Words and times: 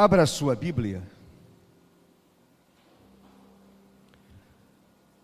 Abra 0.00 0.22
a 0.22 0.26
sua 0.26 0.54
Bíblia. 0.54 1.02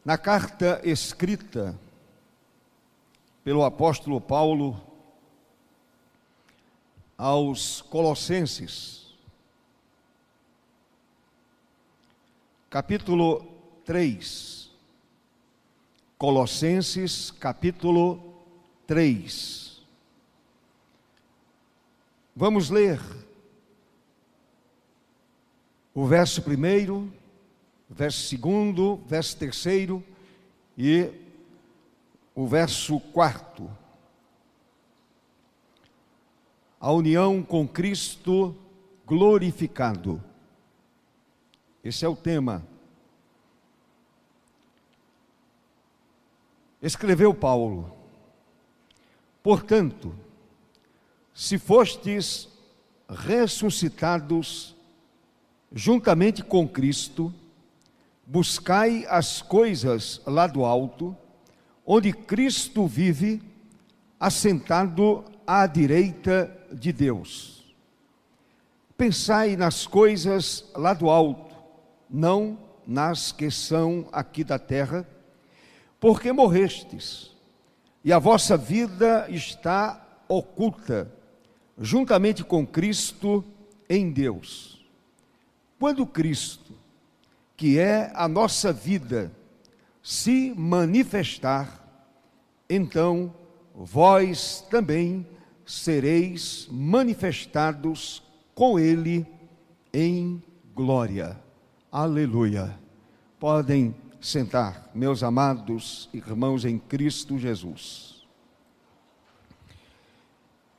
Na 0.05 0.19
carta 0.19 0.81
escrita 0.83 1.79
pelo 3.45 3.65
apóstolo 3.65 4.21
Paulo 4.21 4.85
aos 7.17 7.83
Colossenses, 7.83 9.15
capítulo 12.69 13.47
3. 13.85 14.73
Colossenses, 16.19 17.31
capítulo 17.31 18.43
3. 18.89 19.85
Vamos 22.35 22.71
ler 22.71 22.99
o 25.95 26.07
verso 26.07 26.43
primeiro, 26.43 27.11
verso 27.89 28.27
segundo, 28.27 28.97
verso 29.07 29.37
terceiro 29.37 30.03
e 30.77 31.09
o 32.35 32.47
verso 32.49 32.99
quarto. 32.99 33.71
A 36.81 36.91
união 36.91 37.43
com 37.43 37.67
Cristo 37.67 38.57
glorificado. 39.07 40.23
Esse 41.83 42.05
é 42.05 42.09
o 42.09 42.17
tema. 42.17 42.67
Escreveu 46.83 47.33
Paulo: 47.33 47.97
Portanto, 49.43 50.15
se 51.33 51.57
fostes 51.57 52.49
ressuscitados 53.09 54.75
juntamente 55.75 56.45
com 56.45 56.69
Cristo, 56.69 57.35
buscai 58.25 59.05
as 59.09 59.43
coisas 59.43 60.23
lá 60.25 60.47
do 60.47 60.65
alto, 60.65 61.17
onde 61.85 62.13
Cristo 62.13 62.87
vive, 62.87 63.43
assentado 64.19 65.25
à 65.45 65.67
direita 65.67 66.57
de 66.73 66.93
Deus. 66.93 67.75
Pensai 68.97 69.57
nas 69.57 69.85
coisas 69.85 70.65
lá 70.77 70.95
do 70.95 71.11
alto, 71.11 71.55
não 72.09 72.57
nas 72.87 73.33
que 73.33 73.51
são 73.51 74.07
aqui 74.13 74.45
da 74.45 74.59
terra, 74.59 75.07
porque 75.99 76.31
morrestes, 76.31 77.33
e 78.05 78.13
a 78.13 78.19
vossa 78.21 78.57
vida 78.57 79.27
está 79.29 80.01
oculta, 80.29 81.11
juntamente 81.77 82.45
com 82.45 82.65
Cristo 82.65 83.45
em 83.89 84.13
Deus. 84.13 84.84
Quando 85.85 86.07
Cristo, 86.07 86.73
que 87.59 87.79
é 87.79 88.11
a 88.15 88.27
nossa 88.27 88.73
vida, 88.73 89.31
se 90.03 90.55
manifestar, 90.57 91.79
então 92.71 93.35
vós 93.75 94.65
também 94.71 95.27
sereis 95.67 96.67
manifestados 96.71 98.23
com 98.55 98.79
Ele 98.79 99.27
em 99.93 100.43
glória. 100.75 101.39
Aleluia. 101.93 102.81
Podem 103.39 103.95
sentar, 104.23 104.91
meus 104.95 105.23
amados 105.23 106.09
irmãos 106.15 106.65
em 106.65 106.79
Cristo 106.79 107.39
Jesus. 107.39 108.27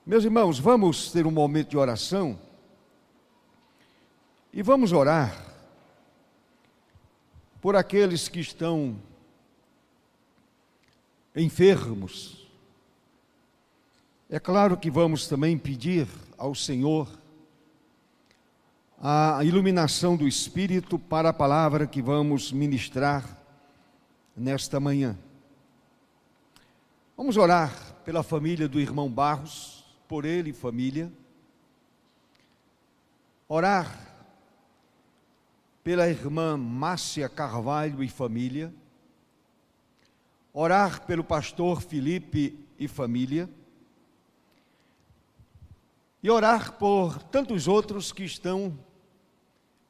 Meus 0.04 0.24
irmãos, 0.24 0.58
vamos 0.58 1.12
ter 1.12 1.28
um 1.28 1.32
momento 1.32 1.70
de 1.70 1.78
oração 1.78 2.40
e 4.56 4.64
vamos 4.64 4.94
orar 4.94 5.36
por 7.60 7.76
aqueles 7.76 8.30
que 8.30 8.40
estão 8.40 8.98
enfermos. 11.36 12.48
É 14.30 14.40
claro 14.40 14.78
que 14.78 14.90
vamos 14.90 15.28
também 15.28 15.58
pedir 15.58 16.08
ao 16.38 16.56
Senhor 16.56 17.10
a 18.98 19.44
iluminação 19.44 20.16
do 20.16 20.26
Espírito 20.26 20.98
para 20.98 21.30
a 21.30 21.34
palavra 21.34 21.86
que 21.86 22.02
vamos 22.02 22.54
ministrar 22.54 23.38
nesta 24.38 24.80
manhã. 24.80 25.18
Vamos 27.18 27.36
orar 27.36 27.74
pela 28.06 28.24
família 28.24 28.70
do 28.70 28.80
irmão 28.80 29.10
Barros, 29.10 29.84
por 30.08 30.24
ele 30.24 30.52
e 30.52 30.54
família. 30.54 31.12
Orar 33.50 34.15
pela 35.86 36.10
irmã 36.10 36.58
Márcia 36.58 37.30
Carvalho 37.30 38.04
e 38.04 38.10
família, 38.10 38.74
orar 40.52 41.06
pelo 41.06 41.24
pastor 41.24 41.80
Felipe 41.80 42.58
e 42.80 42.88
família, 42.88 43.48
e 46.24 46.30
orar 46.32 46.72
por 46.80 47.22
tantos 47.22 47.68
outros 47.68 48.12
que 48.12 48.24
estão 48.24 48.76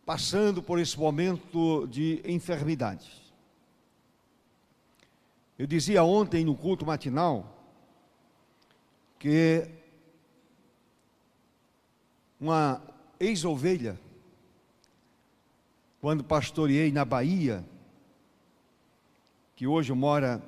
passando 0.05 0.61
por 0.61 0.79
esse 0.79 0.99
momento 0.99 1.87
de 1.87 2.21
enfermidade. 2.25 3.09
Eu 5.57 5.65
dizia 5.65 6.03
ontem 6.03 6.43
no 6.43 6.57
culto 6.57 6.85
matinal 6.85 7.57
que 9.17 9.65
uma 12.37 12.81
ex-ovelha 13.17 13.97
quando 16.05 16.23
pastoreei 16.23 16.91
na 16.91 17.03
Bahia, 17.03 17.65
que 19.55 19.65
hoje 19.65 19.91
mora 19.91 20.39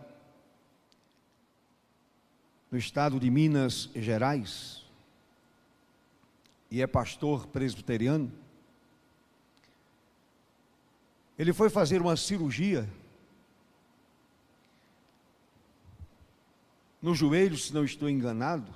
no 2.70 2.78
estado 2.78 3.20
de 3.20 3.28
Minas 3.32 3.90
Gerais, 3.96 4.86
e 6.70 6.80
é 6.80 6.86
pastor 6.86 7.48
presbiteriano, 7.48 8.32
ele 11.40 11.52
foi 11.52 11.72
fazer 11.72 12.04
uma 12.04 12.16
cirurgia 12.16 12.88
no 17.02 17.16
joelho, 17.16 17.58
se 17.58 17.74
não 17.74 17.84
estou 17.84 18.08
enganado, 18.08 18.72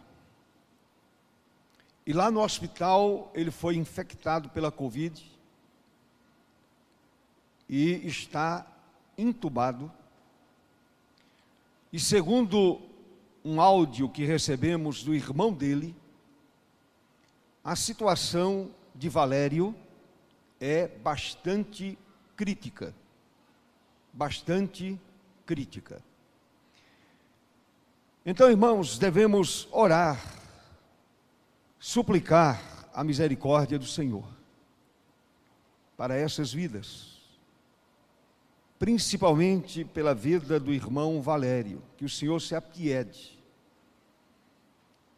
e 2.07 2.11
lá 2.11 2.31
no 2.31 2.41
hospital 2.41 3.31
ele 3.35 3.51
foi 3.51 3.75
infectado 3.75 4.49
pela 4.49 4.71
Covid 4.71 5.30
e 7.71 8.05
está 8.05 8.67
entubado. 9.17 9.89
E 11.93 11.97
segundo 11.97 12.81
um 13.45 13.61
áudio 13.61 14.09
que 14.09 14.25
recebemos 14.25 15.05
do 15.05 15.15
irmão 15.15 15.53
dele, 15.53 15.95
a 17.63 17.73
situação 17.77 18.69
de 18.93 19.07
Valério 19.07 19.73
é 20.59 20.85
bastante 20.85 21.97
crítica. 22.35 22.93
Bastante 24.11 24.99
crítica. 25.45 26.03
Então, 28.25 28.49
irmãos, 28.49 28.99
devemos 28.99 29.69
orar, 29.71 30.21
suplicar 31.79 32.61
a 32.93 33.01
misericórdia 33.01 33.79
do 33.79 33.85
Senhor 33.87 34.27
para 35.95 36.17
essas 36.17 36.51
vidas 36.51 37.10
principalmente 38.81 39.85
pela 39.85 40.15
vida 40.15 40.59
do 40.59 40.73
irmão 40.73 41.21
Valério, 41.21 41.83
que 41.95 42.03
o 42.03 42.09
Senhor 42.09 42.41
se 42.41 42.55
apiede 42.55 43.39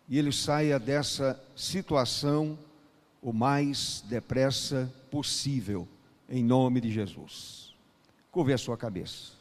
e 0.06 0.20
ele 0.20 0.34
saia 0.34 0.78
dessa 0.78 1.42
situação 1.56 2.60
o 3.22 3.32
mais 3.32 4.02
depressa 4.02 4.94
possível, 5.10 5.88
em 6.28 6.44
nome 6.44 6.82
de 6.82 6.92
Jesus. 6.92 7.74
Curve 8.34 8.52
a 8.52 8.58
sua 8.58 8.76
cabeça. 8.76 9.32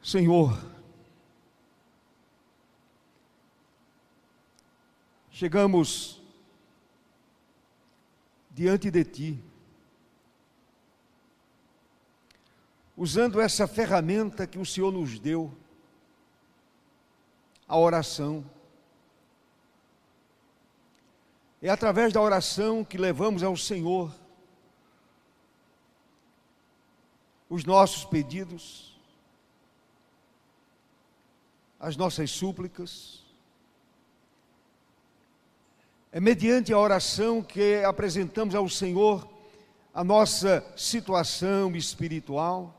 Senhor, 0.00 0.56
chegamos 5.32 6.22
diante 8.52 8.88
de 8.88 9.04
Ti, 9.04 9.49
usando 13.00 13.40
essa 13.40 13.66
ferramenta 13.66 14.46
que 14.46 14.58
o 14.58 14.66
Senhor 14.66 14.92
nos 14.92 15.18
deu, 15.18 15.50
a 17.66 17.74
oração. 17.78 18.44
É 21.62 21.70
através 21.70 22.12
da 22.12 22.20
oração 22.20 22.84
que 22.84 22.98
levamos 22.98 23.42
ao 23.42 23.56
Senhor 23.56 24.14
os 27.48 27.64
nossos 27.64 28.04
pedidos, 28.04 29.00
as 31.78 31.96
nossas 31.96 32.30
súplicas. 32.30 33.24
É 36.12 36.20
mediante 36.20 36.70
a 36.70 36.78
oração 36.78 37.42
que 37.42 37.82
apresentamos 37.82 38.54
ao 38.54 38.68
Senhor 38.68 39.26
a 39.94 40.04
nossa 40.04 40.62
situação 40.76 41.74
espiritual. 41.74 42.76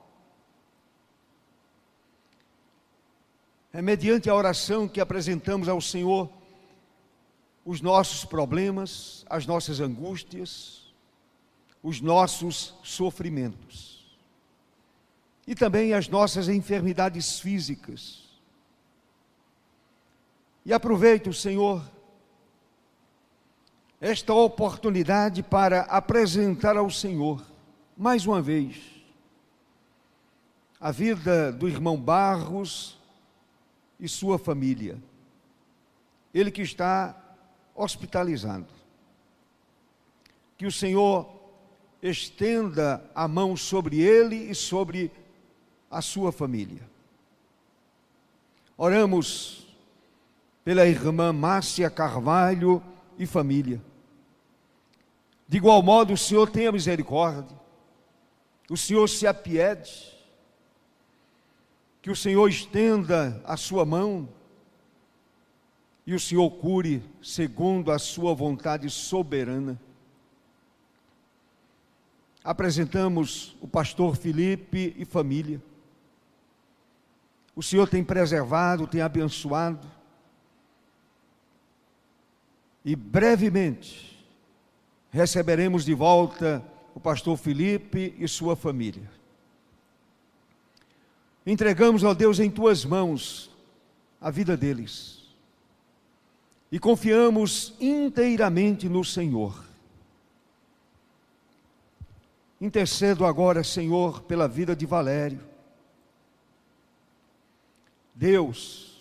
É 3.73 3.81
mediante 3.81 4.29
a 4.29 4.35
oração 4.35 4.87
que 4.87 4.99
apresentamos 4.99 5.69
ao 5.69 5.79
Senhor 5.79 6.29
os 7.65 7.79
nossos 7.79 8.25
problemas, 8.25 9.25
as 9.29 9.45
nossas 9.45 9.79
angústias, 9.79 10.93
os 11.81 12.01
nossos 12.01 12.75
sofrimentos 12.83 13.91
e 15.47 15.55
também 15.55 15.93
as 15.93 16.07
nossas 16.07 16.47
enfermidades 16.49 17.39
físicas. 17.39 18.29
E 20.65 20.73
aproveito, 20.73 21.33
Senhor, 21.33 21.83
esta 23.99 24.33
oportunidade 24.33 25.41
para 25.41 25.81
apresentar 25.81 26.77
ao 26.77 26.89
Senhor, 26.89 27.43
mais 27.97 28.25
uma 28.25 28.41
vez, 28.41 28.77
a 30.79 30.91
vida 30.91 31.51
do 31.51 31.67
irmão 31.67 31.97
Barros 31.97 33.00
e 34.01 34.09
sua 34.09 34.39
família. 34.39 34.97
Ele 36.33 36.49
que 36.49 36.63
está 36.63 37.15
hospitalizado. 37.75 38.67
Que 40.57 40.65
o 40.65 40.71
Senhor 40.71 41.29
estenda 42.01 43.03
a 43.13 43.27
mão 43.27 43.55
sobre 43.55 44.01
ele 44.01 44.49
e 44.49 44.55
sobre 44.55 45.11
a 45.89 46.01
sua 46.01 46.31
família. 46.31 46.89
Oramos 48.75 49.67
pela 50.63 50.87
irmã 50.87 51.31
Márcia 51.31 51.89
Carvalho 51.89 52.83
e 53.17 53.25
família. 53.25 53.81
De 55.47 55.57
igual 55.57 55.83
modo, 55.83 56.13
o 56.13 56.17
Senhor 56.17 56.49
tenha 56.49 56.71
misericórdia, 56.71 57.59
o 58.69 58.77
Senhor 58.77 59.07
se 59.07 59.27
apiede, 59.27 60.17
que 62.01 62.09
o 62.09 62.15
Senhor 62.15 62.47
estenda 62.49 63.39
a 63.45 63.55
sua 63.55 63.85
mão 63.85 64.27
e 66.05 66.15
o 66.15 66.19
Senhor 66.19 66.49
cure 66.49 67.03
segundo 67.21 67.91
a 67.91 67.99
sua 67.99 68.33
vontade 68.33 68.89
soberana. 68.89 69.79
Apresentamos 72.43 73.55
o 73.61 73.67
pastor 73.67 74.15
Felipe 74.15 74.95
e 74.97 75.05
família. 75.05 75.61
O 77.55 77.61
Senhor 77.61 77.87
tem 77.87 78.03
preservado, 78.03 78.87
tem 78.87 79.01
abençoado. 79.01 79.87
E 82.83 82.95
brevemente 82.95 84.25
receberemos 85.11 85.85
de 85.85 85.93
volta 85.93 86.65
o 86.95 86.99
pastor 86.99 87.37
Felipe 87.37 88.15
e 88.17 88.27
sua 88.27 88.55
família. 88.55 89.20
Entregamos, 91.45 92.03
ó 92.03 92.13
Deus, 92.13 92.39
em 92.39 92.49
tuas 92.49 92.85
mãos 92.85 93.49
a 94.19 94.29
vida 94.29 94.55
deles 94.55 95.21
e 96.71 96.79
confiamos 96.79 97.73
inteiramente 97.81 98.87
no 98.87 99.03
Senhor. 99.03 99.65
Intercedo 102.61 103.25
agora, 103.25 103.63
Senhor, 103.63 104.21
pela 104.21 104.47
vida 104.47 104.75
de 104.75 104.85
Valério. 104.85 105.41
Deus, 108.15 108.97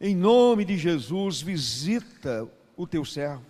em 0.00 0.14
nome 0.14 0.64
de 0.64 0.78
Jesus, 0.78 1.40
visita 1.40 2.48
o 2.76 2.86
teu 2.86 3.04
servo 3.04 3.44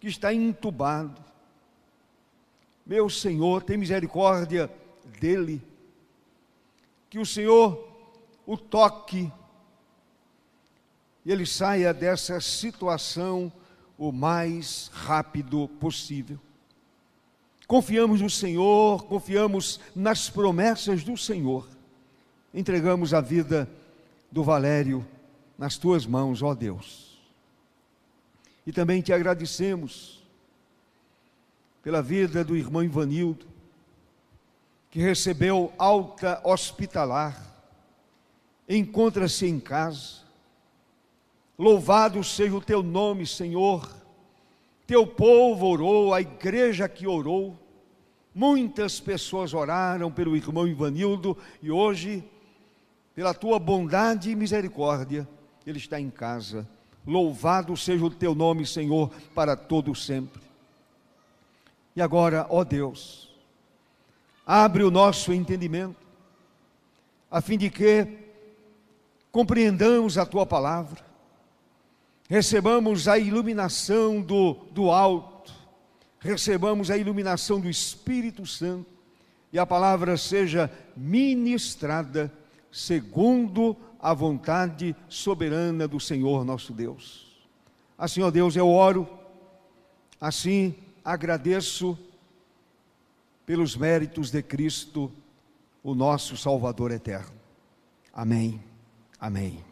que 0.00 0.08
está 0.08 0.34
entubado. 0.34 1.22
Meu 2.84 3.08
Senhor, 3.08 3.62
tem 3.62 3.76
misericórdia 3.76 4.70
dele. 5.20 5.62
Que 7.08 7.18
o 7.18 7.26
Senhor 7.26 7.88
o 8.46 8.56
toque 8.56 9.32
e 11.24 11.32
ele 11.32 11.46
saia 11.46 11.94
dessa 11.94 12.40
situação 12.40 13.50
o 13.96 14.12
mais 14.12 14.90
rápido 14.92 15.68
possível. 15.80 16.38
Confiamos 17.66 18.20
no 18.20 18.28
Senhor, 18.28 19.06
confiamos 19.06 19.80
nas 19.96 20.28
promessas 20.28 21.02
do 21.02 21.16
Senhor. 21.16 21.66
Entregamos 22.52 23.14
a 23.14 23.22
vida 23.22 23.68
do 24.30 24.44
Valério 24.44 25.06
nas 25.56 25.78
tuas 25.78 26.04
mãos, 26.04 26.42
ó 26.42 26.54
Deus. 26.54 27.18
E 28.66 28.72
também 28.72 29.00
te 29.00 29.12
agradecemos 29.12 30.22
pela 31.82 32.02
vida 32.02 32.44
do 32.44 32.56
irmão 32.56 32.82
Ivanildo, 32.82 33.46
que 34.94 35.00
recebeu 35.00 35.72
alta 35.76 36.40
hospitalar, 36.44 37.36
encontra-se 38.68 39.44
em 39.44 39.58
casa. 39.58 40.22
Louvado 41.58 42.22
seja 42.22 42.54
o 42.54 42.60
teu 42.60 42.80
nome, 42.80 43.26
Senhor. 43.26 43.92
Teu 44.86 45.04
povo 45.04 45.66
orou, 45.66 46.14
a 46.14 46.20
igreja 46.20 46.88
que 46.88 47.08
orou. 47.08 47.58
Muitas 48.32 49.00
pessoas 49.00 49.52
oraram 49.52 50.12
pelo 50.12 50.36
irmão 50.36 50.64
Ivanildo 50.64 51.36
e 51.60 51.72
hoje, 51.72 52.22
pela 53.16 53.34
tua 53.34 53.58
bondade 53.58 54.30
e 54.30 54.36
misericórdia, 54.36 55.28
ele 55.66 55.78
está 55.78 56.00
em 56.00 56.08
casa 56.08 56.64
Louvado 57.06 57.76
seja 57.76 58.04
o 58.04 58.10
teu 58.10 58.32
nome, 58.32 58.64
Senhor, 58.64 59.10
para 59.34 59.54
todo 59.56 59.92
sempre. 59.92 60.40
E 61.94 62.00
agora, 62.00 62.46
ó 62.48 62.64
Deus, 62.64 63.23
abre 64.46 64.82
o 64.82 64.90
nosso 64.90 65.32
entendimento, 65.32 66.06
a 67.30 67.40
fim 67.40 67.56
de 67.56 67.70
que 67.70 68.06
compreendamos 69.32 70.18
a 70.18 70.26
tua 70.26 70.46
palavra, 70.46 71.04
recebamos 72.28 73.08
a 73.08 73.18
iluminação 73.18 74.20
do, 74.20 74.54
do 74.70 74.90
alto, 74.90 75.52
recebamos 76.20 76.90
a 76.90 76.96
iluminação 76.96 77.60
do 77.60 77.68
Espírito 77.68 78.46
Santo 78.46 78.86
e 79.52 79.58
a 79.58 79.66
palavra 79.66 80.16
seja 80.16 80.70
ministrada 80.96 82.32
segundo 82.70 83.76
a 84.00 84.12
vontade 84.12 84.94
soberana 85.08 85.88
do 85.88 85.98
Senhor 86.00 86.44
nosso 86.44 86.72
Deus. 86.72 87.24
Assim, 87.96 88.22
ó 88.22 88.30
Deus, 88.30 88.56
eu 88.56 88.68
oro, 88.68 89.08
assim 90.20 90.74
agradeço 91.04 91.98
pelos 93.46 93.76
méritos 93.76 94.30
de 94.30 94.42
Cristo, 94.42 95.12
o 95.82 95.94
nosso 95.94 96.36
Salvador 96.36 96.90
eterno. 96.90 97.36
Amém. 98.12 98.62
Amém. 99.18 99.64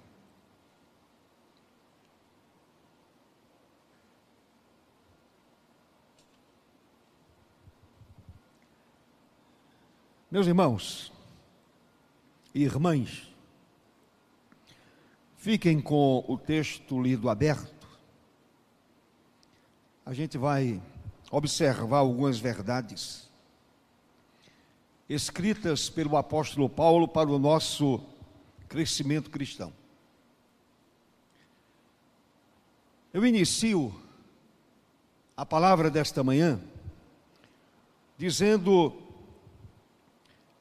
Meus 10.30 10.46
irmãos 10.46 11.12
e 12.54 12.62
irmãs, 12.62 13.32
Fiquem 15.42 15.80
com 15.80 16.24
o 16.28 16.38
texto 16.38 17.02
lido 17.02 17.28
aberto. 17.28 17.88
A 20.06 20.14
gente 20.14 20.38
vai 20.38 20.80
observar 21.32 21.98
algumas 21.98 22.38
verdades 22.38 23.28
escritas 25.12 25.90
pelo 25.90 26.16
apóstolo 26.16 26.68
Paulo 26.68 27.06
para 27.06 27.28
o 27.28 27.38
nosso 27.38 28.00
crescimento 28.68 29.30
cristão. 29.30 29.72
Eu 33.12 33.26
inicio 33.26 33.94
a 35.36 35.44
palavra 35.44 35.90
desta 35.90 36.24
manhã 36.24 36.58
dizendo 38.16 38.96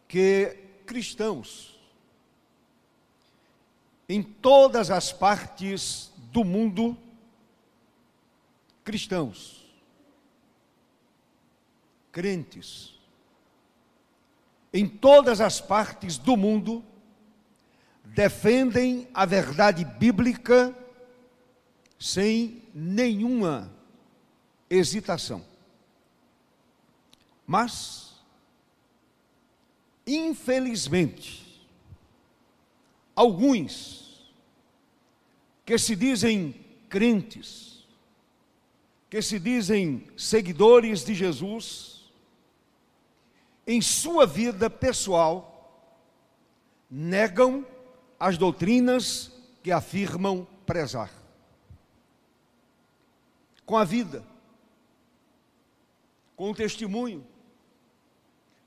que 0.07 0.57
cristãos 0.85 1.79
em 4.09 4.21
todas 4.21 4.91
as 4.91 5.13
partes 5.13 6.11
do 6.33 6.43
mundo 6.43 6.97
cristãos, 8.83 9.65
crentes, 12.11 13.00
em 14.73 14.87
todas 14.87 15.41
as 15.41 15.59
partes 15.59 16.17
do 16.17 16.37
mundo 16.37 16.83
defendem 18.05 19.07
a 19.13 19.25
verdade 19.25 19.83
bíblica 19.85 20.75
sem 21.99 22.61
nenhuma 22.73 23.71
hesitação. 24.69 25.45
Mas, 27.45 28.15
infelizmente, 30.07 31.67
alguns 33.15 34.31
que 35.65 35.77
se 35.77 35.95
dizem 35.95 36.55
crentes, 36.89 37.85
que 39.09 39.21
se 39.21 39.37
dizem 39.39 40.07
seguidores 40.15 41.03
de 41.03 41.13
Jesus, 41.13 42.00
em 43.71 43.79
sua 43.79 44.25
vida 44.25 44.69
pessoal, 44.69 45.87
negam 46.89 47.65
as 48.19 48.37
doutrinas 48.37 49.31
que 49.63 49.71
afirmam 49.71 50.45
prezar. 50.65 51.09
Com 53.65 53.77
a 53.77 53.85
vida, 53.85 54.25
com 56.35 56.51
o 56.51 56.53
testemunho, 56.53 57.25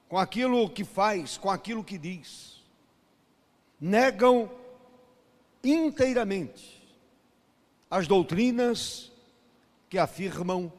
com 0.08 0.16
aquilo 0.16 0.70
que 0.70 0.84
faz, 0.84 1.36
com 1.36 1.50
aquilo 1.50 1.84
que 1.84 1.98
diz. 1.98 2.64
Negam 3.78 4.50
inteiramente 5.62 6.82
as 7.90 8.08
doutrinas 8.08 9.12
que 9.90 9.98
afirmam 9.98 10.72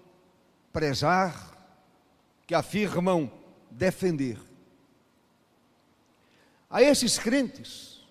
prezar, 0.74 1.56
que 2.48 2.56
afirmam 2.56 3.32
defender. 3.76 4.40
A 6.70 6.82
esses 6.82 7.18
crentes, 7.18 8.02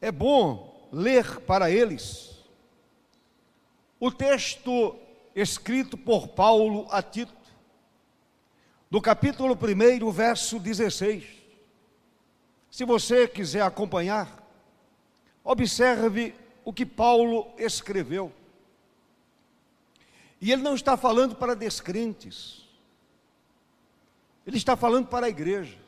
é 0.00 0.12
bom 0.12 0.88
ler 0.92 1.40
para 1.40 1.70
eles 1.70 2.44
o 3.98 4.10
texto 4.10 4.96
escrito 5.34 5.96
por 5.96 6.28
Paulo 6.28 6.86
a 6.90 7.02
Tito, 7.02 7.32
do 8.90 9.00
capítulo 9.00 9.56
1, 9.56 10.10
verso 10.10 10.58
16. 10.58 11.24
Se 12.70 12.84
você 12.84 13.26
quiser 13.26 13.62
acompanhar, 13.62 14.42
observe 15.42 16.34
o 16.64 16.72
que 16.72 16.84
Paulo 16.84 17.52
escreveu. 17.56 18.32
E 20.40 20.52
ele 20.52 20.62
não 20.62 20.74
está 20.74 20.96
falando 20.96 21.34
para 21.34 21.54
descrentes, 21.56 22.63
ele 24.46 24.56
está 24.56 24.76
falando 24.76 25.08
para 25.08 25.26
a 25.26 25.28
igreja. 25.28 25.78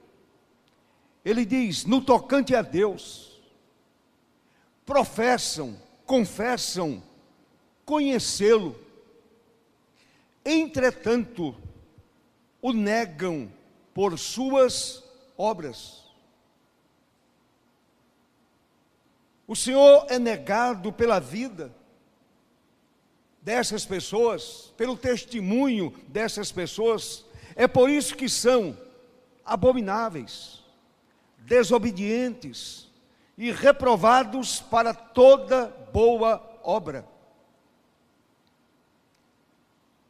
Ele 1.25 1.45
diz: 1.45 1.85
no 1.85 2.01
tocante 2.01 2.55
a 2.55 2.63
Deus, 2.63 3.41
professam, 4.85 5.77
confessam 6.05 7.03
conhecê-lo, 7.85 8.77
entretanto, 10.45 11.55
o 12.63 12.73
negam 12.73 13.53
por 13.93 14.19
suas 14.19 15.03
obras. 15.37 16.05
O 19.47 19.55
Senhor 19.55 20.07
é 20.09 20.19
negado 20.19 20.93
pela 20.93 21.21
vida 21.21 21.73
dessas 23.41 23.85
pessoas, 23.85 24.73
pelo 24.77 24.97
testemunho 24.97 25.95
dessas 26.09 26.51
pessoas, 26.51 27.25
é 27.57 27.67
por 27.67 27.89
isso 27.89 28.15
que 28.15 28.29
são 28.29 28.77
abomináveis, 29.45 30.63
desobedientes 31.39 32.87
e 33.39 33.51
reprovados 33.51 34.61
para 34.61 34.93
toda 34.93 35.67
boa 35.91 36.61
obra. 36.63 37.09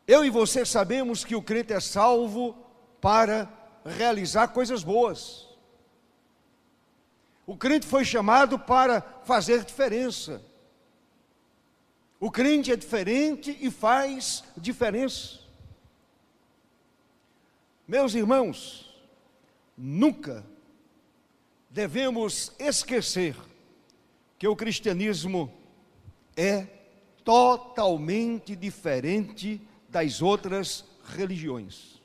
Eu 0.08 0.24
e 0.24 0.30
você 0.30 0.66
sabemos 0.66 1.24
que 1.24 1.36
o 1.36 1.42
crente 1.42 1.72
é 1.72 1.80
salvo 1.80 2.56
para 3.00 3.48
realizar 3.84 4.48
coisas 4.48 4.82
boas. 4.82 5.46
O 7.46 7.56
crente 7.56 7.86
foi 7.86 8.04
chamado 8.04 8.58
para 8.58 9.00
fazer 9.24 9.64
diferença. 9.64 10.42
O 12.18 12.28
crente 12.28 12.72
é 12.72 12.76
diferente 12.76 13.56
e 13.60 13.70
faz 13.70 14.42
diferença. 14.56 15.45
Meus 17.86 18.14
irmãos, 18.14 18.92
nunca 19.76 20.44
devemos 21.70 22.52
esquecer 22.58 23.36
que 24.38 24.48
o 24.48 24.56
cristianismo 24.56 25.52
é 26.36 26.66
totalmente 27.24 28.56
diferente 28.56 29.60
das 29.88 30.20
outras 30.20 30.84
religiões. 31.04 32.00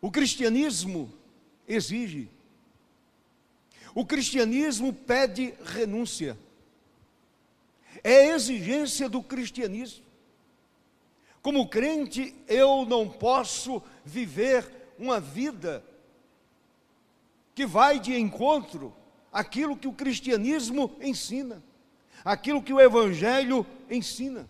O 0.00 0.10
cristianismo 0.10 1.10
exige, 1.66 2.28
o 3.94 4.04
cristianismo 4.04 4.92
pede 4.92 5.54
renúncia, 5.64 6.38
é 8.02 8.26
exigência 8.26 9.08
do 9.08 9.22
cristianismo. 9.22 10.03
Como 11.44 11.68
crente, 11.68 12.34
eu 12.48 12.84
não 12.84 13.08
posso 13.08 13.80
viver 14.04 14.94
uma 14.98 15.20
vida 15.20 15.84
que 17.54 17.64
vai 17.64 18.00
de 18.00 18.18
encontro 18.18 18.92
àquilo 19.32 19.76
que 19.76 19.86
o 19.86 19.92
cristianismo 19.92 20.96
ensina 21.00 21.62
aquilo 22.24 22.62
que 22.62 22.72
o 22.72 22.80
Evangelho 22.80 23.66
ensina. 23.90 24.48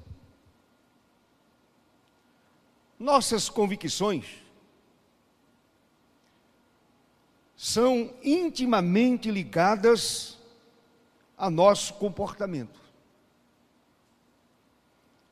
Nossas 2.99 3.51
convicções 3.51 4.25
são 7.57 8.15
intimamente 8.23 9.31
ligadas 9.31 10.39
a 11.37 11.51
nosso 11.51 11.95
comportamento. 11.95 12.81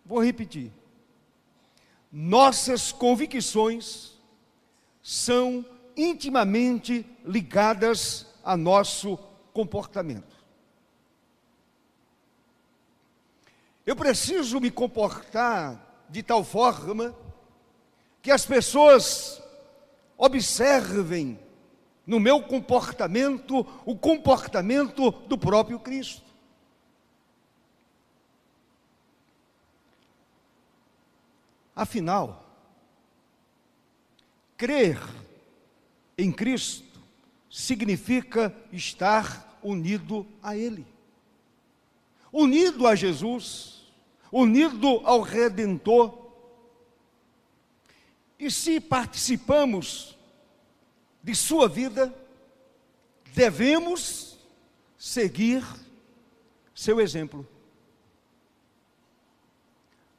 Vou 0.05 0.23
repetir. 0.23 0.73
Nossas 2.13 2.93
convicções 2.93 4.13
são 5.03 5.65
intimamente 5.97 7.07
ligadas 7.25 8.27
a 8.45 8.57
nosso 8.57 9.19
comportamento. 9.53 10.37
Eu 13.85 13.97
preciso 13.97 14.61
me 14.61 14.71
comportar 14.71 16.05
de 16.09 16.23
tal 16.23 16.45
forma 16.45 17.17
que 18.21 18.31
as 18.31 18.47
pessoas 18.47 19.43
observem 20.17 21.39
no 22.07 22.21
meu 22.21 22.43
comportamento 22.43 23.67
o 23.85 23.97
comportamento 23.97 25.11
do 25.11 25.37
próprio 25.39 25.81
Cristo. 25.81 26.32
Afinal, 31.75 32.47
crer 34.57 34.99
em 36.17 36.31
Cristo 36.31 37.01
significa 37.51 38.55
estar 38.73 39.59
unido 39.63 40.27
a 40.43 40.57
Ele 40.57 40.87
unido 42.33 42.87
a 42.87 42.95
Jesus, 42.95 43.83
unido 44.33 45.03
ao 45.05 45.21
Redentor. 45.21 46.19
E 48.39 48.51
se 48.51 48.81
participamos 48.81 50.17
de 51.23 51.35
sua 51.35 51.69
vida, 51.69 52.13
devemos 53.35 54.39
seguir 54.99 55.63
seu 56.75 57.01
exemplo. 57.01 57.47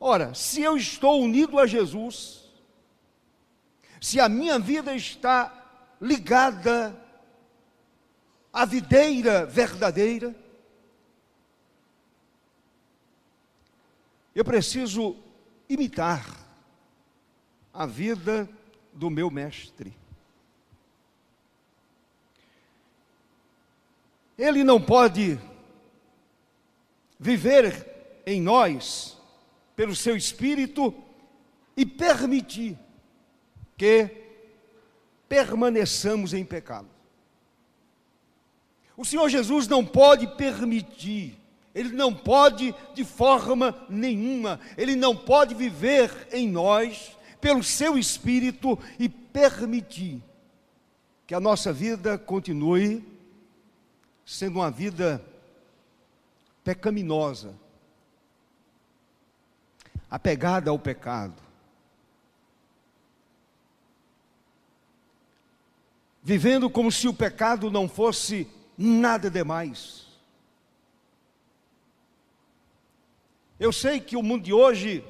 Ora, 0.06 0.34
se 0.34 0.62
eu 0.62 0.76
estou 0.76 1.22
unido 1.22 1.58
a 1.58 1.66
Jesus, 1.66 2.44
se 4.02 4.20
a 4.20 4.28
minha 4.28 4.60
vida 4.60 4.94
está 4.94 5.96
ligada 6.02 6.94
à 8.52 8.66
videira 8.66 9.46
verdadeira, 9.46 10.36
Eu 14.36 14.44
preciso 14.44 15.16
imitar 15.70 16.26
a 17.72 17.86
vida 17.86 18.50
do 18.92 19.10
meu 19.10 19.30
mestre. 19.30 19.96
Ele 24.36 24.64
não 24.64 24.82
pode 24.82 25.40
viver 27.20 28.24
em 28.26 28.42
nós 28.42 29.22
pelo 29.75 29.96
seu 29.96 30.15
espírito 30.15 30.94
e 31.75 31.86
permitir 31.86 32.77
que 33.77 34.10
permaneçamos 35.27 36.34
em 36.34 36.46
pecado. 36.46 36.88
O 38.96 39.03
Senhor 39.03 39.27
Jesus 39.30 39.68
não 39.68 39.84
pode 39.84 40.27
permitir 40.36 41.39
ele 41.74 41.89
não 41.89 42.13
pode, 42.13 42.74
de 42.94 43.03
forma 43.03 43.86
nenhuma, 43.89 44.60
ele 44.77 44.96
não 44.96 45.15
pode 45.15 45.56
viver 45.56 46.27
em 46.32 46.48
nós, 46.48 47.18
pelo 47.42 47.63
seu 47.63 47.98
espírito, 47.98 48.77
e 49.00 49.10
permitir 49.10 50.22
que 51.25 51.34
a 51.34 51.39
nossa 51.39 51.74
vida 51.74 52.18
continue 52.18 53.03
sendo 54.25 54.60
uma 54.60 54.70
vida 54.70 55.24
pecaminosa, 56.63 57.56
apegada 60.13 60.70
ao 60.70 60.77
pecado. 60.77 61.41
Vivendo 66.22 66.70
como 66.70 66.91
se 66.91 67.08
o 67.08 67.13
pecado 67.15 67.72
não 67.72 67.89
fosse 67.89 68.48
nada 68.77 69.27
demais. 69.27 70.05
Eu 73.60 73.74
sei 73.74 74.00
que 74.00 74.15
o 74.15 74.22
mundo 74.22 74.43
de 74.43 74.53
hoje 74.53 75.03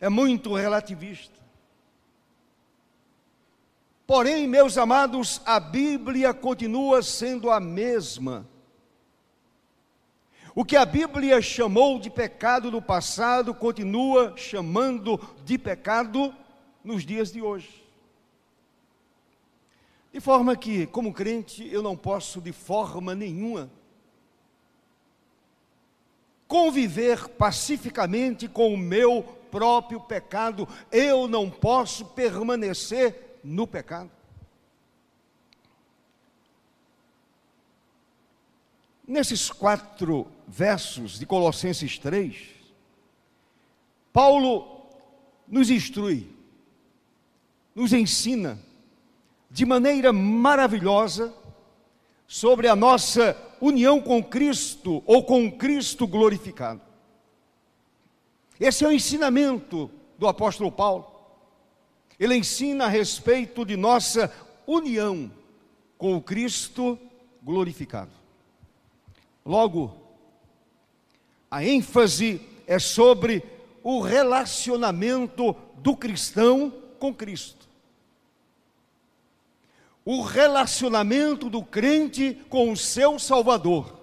é 0.00 0.08
muito 0.08 0.52
relativista. 0.56 1.38
Porém, 4.04 4.48
meus 4.48 4.76
amados, 4.76 5.40
a 5.46 5.60
Bíblia 5.60 6.34
continua 6.34 7.04
sendo 7.04 7.52
a 7.52 7.60
mesma. 7.60 8.48
O 10.54 10.64
que 10.64 10.76
a 10.76 10.84
Bíblia 10.84 11.40
chamou 11.40 11.98
de 11.98 12.10
pecado 12.10 12.70
no 12.70 12.82
passado, 12.82 13.54
continua 13.54 14.34
chamando 14.36 15.18
de 15.44 15.56
pecado 15.56 16.34
nos 16.84 17.04
dias 17.04 17.32
de 17.32 17.40
hoje. 17.40 17.82
De 20.12 20.20
forma 20.20 20.54
que, 20.54 20.86
como 20.86 21.12
crente, 21.12 21.66
eu 21.72 21.82
não 21.82 21.96
posso 21.96 22.40
de 22.40 22.52
forma 22.52 23.14
nenhuma 23.14 23.70
conviver 26.52 27.28
pacificamente 27.30 28.46
com 28.46 28.74
o 28.74 28.76
meu 28.76 29.22
próprio 29.50 29.98
pecado, 29.98 30.68
eu 30.90 31.26
não 31.26 31.48
posso 31.48 32.04
permanecer 32.04 33.38
no 33.42 33.66
pecado. 33.66 34.10
Nesses 39.08 39.50
quatro 39.50 40.26
versos 40.52 41.18
de 41.18 41.24
Colossenses 41.24 41.98
3, 41.98 42.36
Paulo 44.12 44.86
nos 45.48 45.70
instrui, 45.70 46.30
nos 47.74 47.94
ensina 47.94 48.58
de 49.50 49.64
maneira 49.64 50.12
maravilhosa 50.12 51.32
sobre 52.28 52.68
a 52.68 52.76
nossa 52.76 53.34
união 53.62 53.98
com 53.98 54.22
Cristo 54.22 55.02
ou 55.06 55.24
com 55.24 55.50
Cristo 55.50 56.06
glorificado. 56.06 56.82
Esse 58.60 58.84
é 58.84 58.88
o 58.88 58.92
ensinamento 58.92 59.90
do 60.18 60.28
apóstolo 60.28 60.70
Paulo. 60.70 61.10
Ele 62.20 62.36
ensina 62.36 62.84
a 62.84 62.88
respeito 62.88 63.64
de 63.64 63.74
nossa 63.74 64.30
união 64.66 65.32
com 65.96 66.14
o 66.14 66.20
Cristo 66.20 66.98
glorificado. 67.42 68.12
Logo, 69.44 70.01
a 71.52 71.62
ênfase 71.62 72.40
é 72.66 72.78
sobre 72.78 73.44
o 73.82 74.00
relacionamento 74.00 75.54
do 75.76 75.94
cristão 75.94 76.72
com 76.98 77.12
Cristo. 77.12 77.68
O 80.02 80.22
relacionamento 80.22 81.50
do 81.50 81.62
crente 81.62 82.42
com 82.48 82.72
o 82.72 82.76
seu 82.76 83.18
Salvador, 83.18 84.00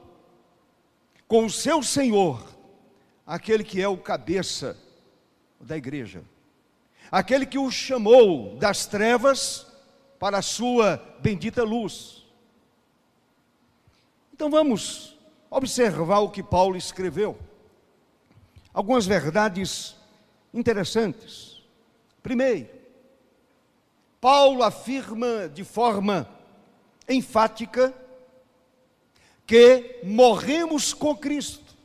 com 1.27 1.45
o 1.45 1.49
seu 1.49 1.81
Senhor, 1.81 2.39
aquele 3.25 3.63
que 3.63 3.81
é 3.81 3.87
o 3.87 3.97
cabeça 3.97 4.77
da 5.59 5.75
igreja, 5.75 6.23
aquele 7.11 7.47
que 7.47 7.57
o 7.57 7.71
chamou 7.71 8.57
das 8.57 8.85
trevas 8.85 9.65
para 10.19 10.37
a 10.37 10.43
sua 10.43 11.03
bendita 11.19 11.63
luz. 11.63 12.27
Então 14.31 14.51
vamos 14.51 15.17
observar 15.49 16.19
o 16.19 16.29
que 16.29 16.43
Paulo 16.43 16.77
escreveu. 16.77 17.37
Algumas 18.79 19.05
verdades 19.05 19.93
interessantes. 20.53 21.61
Primeiro, 22.23 22.69
Paulo 24.21 24.63
afirma 24.63 25.49
de 25.49 25.65
forma 25.65 26.25
enfática 27.05 27.93
que 29.45 29.99
morremos 30.01 30.93
com 30.93 31.13
Cristo. 31.13 31.75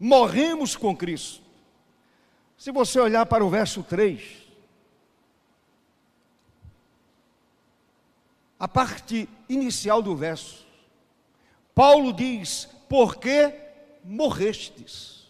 Morremos 0.00 0.76
com 0.76 0.96
Cristo. 0.96 1.42
Se 2.56 2.72
você 2.72 2.98
olhar 2.98 3.26
para 3.26 3.44
o 3.44 3.50
verso 3.50 3.82
3, 3.82 4.22
a 8.58 8.66
parte 8.66 9.28
inicial 9.46 10.00
do 10.00 10.16
verso, 10.16 10.66
Paulo 11.74 12.14
diz: 12.14 12.66
Porque 12.88 13.61
morrestes. 14.04 15.22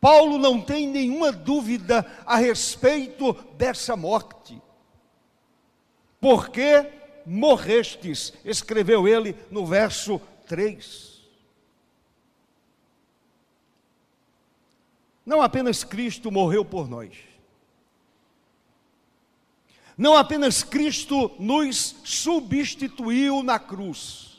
Paulo 0.00 0.36
não 0.36 0.60
tem 0.60 0.88
nenhuma 0.88 1.30
dúvida 1.30 2.04
a 2.26 2.36
respeito 2.36 3.32
dessa 3.56 3.94
morte. 3.94 4.60
Porque 6.20 6.90
morrestes, 7.24 8.32
escreveu 8.44 9.06
ele 9.06 9.36
no 9.48 9.64
verso 9.64 10.20
3. 10.48 11.22
Não 15.24 15.40
apenas 15.40 15.84
Cristo 15.84 16.32
morreu 16.32 16.64
por 16.64 16.88
nós. 16.88 17.16
Não 19.96 20.16
apenas 20.16 20.64
Cristo 20.64 21.30
nos 21.38 21.94
substituiu 22.02 23.40
na 23.44 23.60
cruz 23.60 24.31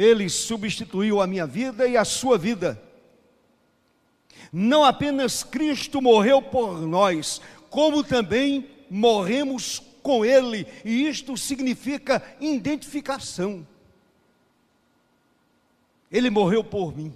Ele 0.00 0.30
substituiu 0.30 1.20
a 1.20 1.26
minha 1.26 1.46
vida 1.46 1.86
e 1.86 1.94
a 1.94 2.06
sua 2.06 2.38
vida. 2.38 2.82
Não 4.50 4.82
apenas 4.82 5.44
Cristo 5.44 6.00
morreu 6.00 6.40
por 6.40 6.80
nós, 6.80 7.38
como 7.68 8.02
também 8.02 8.66
morremos 8.88 9.78
com 10.02 10.24
Ele, 10.24 10.66
e 10.86 11.06
isto 11.06 11.36
significa 11.36 12.22
identificação. 12.40 13.66
Ele 16.10 16.30
morreu 16.30 16.64
por 16.64 16.96
mim. 16.96 17.14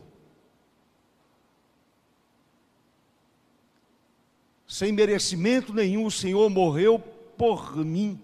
Sem 4.69 4.93
merecimento 4.93 5.73
nenhum, 5.73 6.05
o 6.05 6.11
Senhor 6.11 6.51
morreu 6.51 6.99
por 6.99 7.83
mim. 7.83 8.21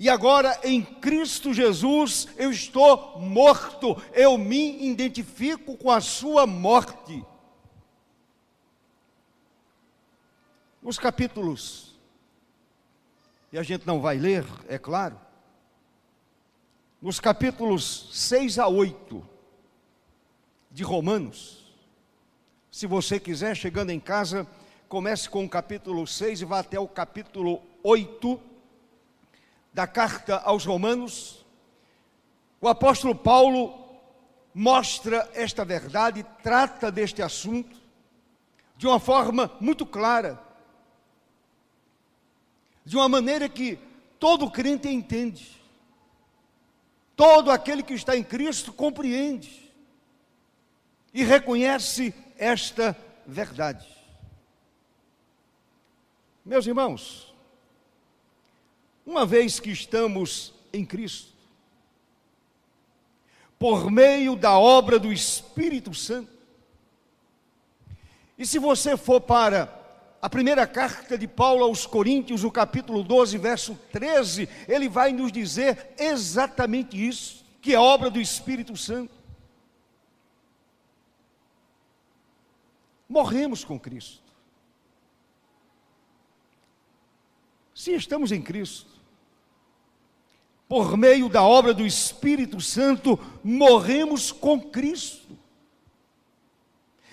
E 0.00 0.08
agora 0.08 0.58
em 0.64 0.82
Cristo 0.82 1.52
Jesus 1.52 2.26
eu 2.38 2.50
estou 2.50 3.18
morto, 3.18 4.02
eu 4.14 4.38
me 4.38 4.82
identifico 4.90 5.76
com 5.76 5.90
a 5.90 6.00
sua 6.00 6.46
morte. 6.46 7.22
Nos 10.82 10.98
capítulos, 10.98 11.94
e 13.52 13.58
a 13.58 13.62
gente 13.62 13.86
não 13.86 14.00
vai 14.00 14.16
ler, 14.16 14.42
é 14.68 14.78
claro, 14.78 15.20
nos 17.02 17.20
capítulos 17.20 18.08
6 18.14 18.58
a 18.58 18.66
8 18.68 19.22
de 20.70 20.82
Romanos, 20.82 21.74
se 22.70 22.86
você 22.86 23.20
quiser, 23.20 23.54
chegando 23.54 23.90
em 23.90 24.00
casa, 24.00 24.46
comece 24.88 25.28
com 25.28 25.44
o 25.44 25.48
capítulo 25.48 26.06
6 26.06 26.40
e 26.40 26.44
vá 26.46 26.60
até 26.60 26.80
o 26.80 26.88
capítulo 26.88 27.60
8 27.82 28.48
da 29.72 29.86
carta 29.86 30.38
aos 30.38 30.64
Romanos, 30.64 31.44
o 32.60 32.68
apóstolo 32.68 33.14
Paulo 33.14 33.78
mostra 34.54 35.28
esta 35.32 35.64
verdade, 35.64 36.26
trata 36.42 36.90
deste 36.90 37.22
assunto 37.22 37.76
de 38.76 38.86
uma 38.86 38.98
forma 38.98 39.50
muito 39.60 39.86
clara, 39.86 40.42
de 42.84 42.96
uma 42.96 43.08
maneira 43.08 43.48
que 43.48 43.78
todo 44.18 44.50
crente 44.50 44.88
entende, 44.88 45.60
todo 47.14 47.50
aquele 47.50 47.82
que 47.82 47.94
está 47.94 48.16
em 48.16 48.24
Cristo 48.24 48.72
compreende 48.72 49.70
e 51.12 51.22
reconhece 51.22 52.14
esta 52.36 52.96
verdade. 53.26 53.86
Meus 56.44 56.66
irmãos, 56.66 57.29
uma 59.04 59.26
vez 59.26 59.58
que 59.58 59.70
estamos 59.70 60.52
em 60.72 60.84
Cristo, 60.84 61.30
por 63.58 63.90
meio 63.90 64.36
da 64.36 64.58
obra 64.58 64.98
do 64.98 65.12
Espírito 65.12 65.92
Santo. 65.92 66.30
E 68.38 68.46
se 68.46 68.58
você 68.58 68.96
for 68.96 69.20
para 69.20 69.80
a 70.22 70.28
primeira 70.28 70.66
carta 70.66 71.16
de 71.16 71.26
Paulo 71.26 71.64
aos 71.64 71.86
Coríntios, 71.86 72.44
o 72.44 72.50
capítulo 72.50 73.02
12, 73.02 73.36
verso 73.38 73.78
13, 73.92 74.48
ele 74.68 74.88
vai 74.88 75.12
nos 75.12 75.32
dizer 75.32 75.94
exatamente 75.98 76.96
isso, 76.96 77.44
que 77.60 77.74
é 77.74 77.78
obra 77.78 78.10
do 78.10 78.20
Espírito 78.20 78.76
Santo. 78.76 79.12
Morremos 83.08 83.64
com 83.64 83.78
Cristo. 83.78 84.29
Se 87.80 87.94
estamos 87.94 88.30
em 88.30 88.42
Cristo, 88.42 88.90
por 90.68 90.98
meio 90.98 91.30
da 91.30 91.42
obra 91.42 91.72
do 91.72 91.86
Espírito 91.86 92.60
Santo, 92.60 93.18
morremos 93.42 94.30
com 94.30 94.60
Cristo. 94.60 95.34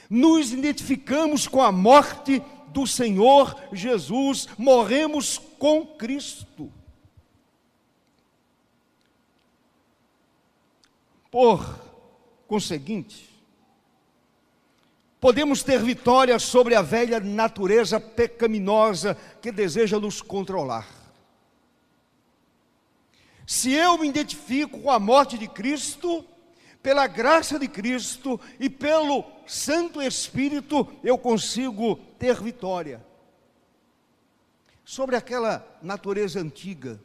Nos 0.09 0.51
identificamos 0.51 1.47
com 1.47 1.61
a 1.61 1.71
morte 1.71 2.43
do 2.67 2.85
Senhor 2.85 3.55
Jesus, 3.71 4.49
morremos 4.57 5.37
com 5.37 5.85
Cristo. 5.85 6.69
Por 11.31 11.79
conseguinte, 12.45 13.26
podemos 15.27 15.61
ter 15.61 15.83
vitória 15.83 16.39
sobre 16.39 16.73
a 16.73 16.81
velha 16.81 17.19
natureza 17.19 17.99
pecaminosa 17.99 19.13
que 19.41 19.51
deseja 19.51 19.99
nos 19.99 20.21
controlar. 20.21 20.87
Se 23.45 23.73
eu 23.73 23.97
me 23.97 24.07
identifico 24.07 24.79
com 24.79 24.89
a 24.89 24.97
morte 24.97 25.37
de 25.37 25.45
Cristo, 25.45 26.23
pela 26.81 27.07
graça 27.07 27.59
de 27.59 27.67
Cristo 27.67 28.39
e 28.57 28.69
pelo 28.69 29.25
Santo 29.45 30.01
Espírito, 30.01 30.87
eu 31.03 31.17
consigo 31.17 31.97
ter 32.17 32.41
vitória 32.41 33.05
sobre 34.85 35.17
aquela 35.17 35.67
natureza 35.81 36.39
antiga 36.39 37.01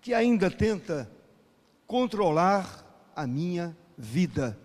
que 0.00 0.14
ainda 0.14 0.50
tenta 0.50 1.10
controlar 1.86 3.10
a 3.14 3.26
minha 3.26 3.76
vida. 3.98 4.58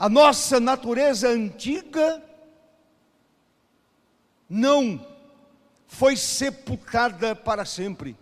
A 0.00 0.08
nossa 0.08 0.58
natureza 0.58 1.28
antiga 1.28 2.24
não 4.48 5.06
foi 5.86 6.16
sepultada 6.16 7.36
para 7.36 7.66
sempre. 7.66 8.16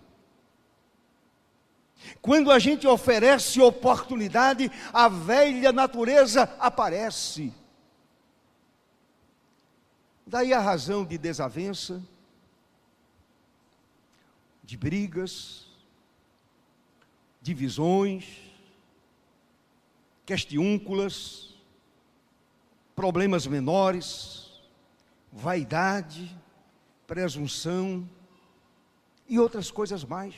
Quando 2.20 2.50
a 2.50 2.58
gente 2.58 2.84
oferece 2.84 3.60
oportunidade, 3.60 4.68
a 4.92 5.08
velha 5.08 5.70
natureza 5.70 6.52
aparece. 6.58 7.54
Daí 10.26 10.52
a 10.52 10.58
razão 10.58 11.04
de 11.04 11.16
desavença, 11.16 12.02
de 14.64 14.76
brigas, 14.76 15.68
divisões, 17.40 18.26
questiúnculas, 20.26 21.47
problemas 22.98 23.46
menores, 23.46 24.60
vaidade, 25.32 26.36
presunção 27.06 28.10
e 29.28 29.38
outras 29.38 29.70
coisas 29.70 30.02
mais. 30.02 30.34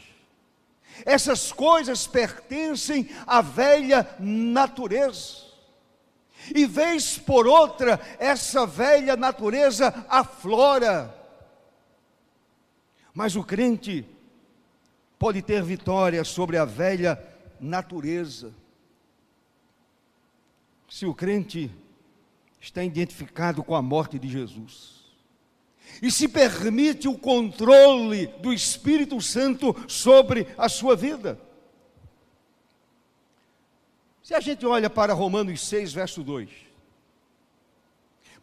Essas 1.07 1.53
coisas 1.53 2.07
pertencem 2.07 3.09
à 3.27 3.41
velha 3.41 4.15
natureza. 4.21 5.47
E 6.55 6.67
vez 6.67 7.17
por 7.17 7.47
outra, 7.47 7.99
essa 8.19 8.67
velha 8.67 9.17
natureza 9.17 10.05
aflora. 10.07 11.17
Mas 13.15 13.37
o 13.37 13.43
crente 13.43 14.07
pode 15.19 15.41
ter 15.41 15.63
vitória 15.63 16.23
sobre 16.25 16.59
a 16.59 16.67
velha 16.67 17.19
natureza. 17.59 18.53
Se 20.91 21.07
o 21.07 21.15
crente 21.15 21.71
está 22.61 22.85
identificado 22.85 23.65
com 23.65 23.75
a 23.75 23.83
morte 23.83 24.19
de 24.19 24.29
Jesus 24.29 25.01
e 26.03 26.11
se 26.11 26.29
permite 26.29 27.09
o 27.09 27.19
controle 27.19 28.27
do 28.41 28.53
Espírito 28.53 29.21
Santo 29.21 29.75
sobre 29.89 30.47
a 30.57 30.69
sua 30.69 30.95
vida. 30.95 31.41
Se 34.23 34.35
a 34.35 34.41
gente 34.41 34.65
olha 34.65 34.89
para 34.89 35.13
Romanos 35.13 35.67
6, 35.67 35.93
verso 35.93 36.23
2, 36.23 36.49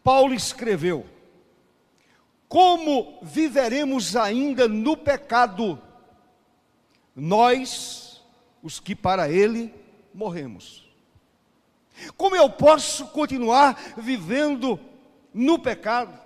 Paulo 0.04 0.34
escreveu: 0.34 1.06
Como 2.50 3.20
viveremos 3.22 4.16
ainda 4.16 4.68
no 4.68 4.98
pecado, 4.98 5.82
nós, 7.16 8.22
os 8.62 8.80
que 8.80 8.96
para 8.96 9.30
ele 9.30 9.74
morremos? 10.14 10.87
Como 12.16 12.36
eu 12.36 12.50
posso 12.50 13.08
continuar 13.08 13.96
vivendo 13.98 14.80
no 15.34 15.58
pecado? 15.58 16.18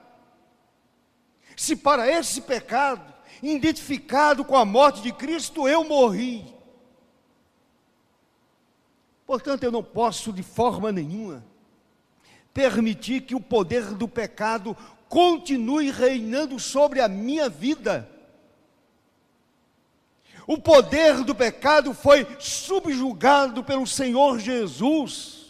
Se 1.55 1.75
para 1.75 2.07
esse 2.07 2.41
pecado, 2.41 3.13
identificado 3.41 4.43
com 4.43 4.55
a 4.55 4.65
morte 4.65 5.01
de 5.01 5.12
Cristo, 5.12 5.67
eu 5.67 5.84
morri. 5.84 6.45
Portanto, 9.25 9.63
eu 9.63 9.71
não 9.71 9.84
posso 9.84 10.34
de 10.34 10.43
forma 10.43 10.91
nenhuma 10.91 11.43
permitir 12.53 13.21
que 13.21 13.34
o 13.34 13.39
poder 13.39 13.93
do 13.93 14.07
pecado 14.07 14.75
continue 15.07 15.89
reinando 15.89 16.60
sobre 16.60 16.99
a 16.99 17.07
minha 17.07 17.49
vida. 17.49 18.10
O 20.45 20.57
poder 20.57 21.23
do 21.23 21.34
pecado 21.34 21.93
foi 21.93 22.27
subjugado 22.39 23.63
pelo 23.63 23.88
Senhor 23.88 24.39
Jesus. 24.39 25.40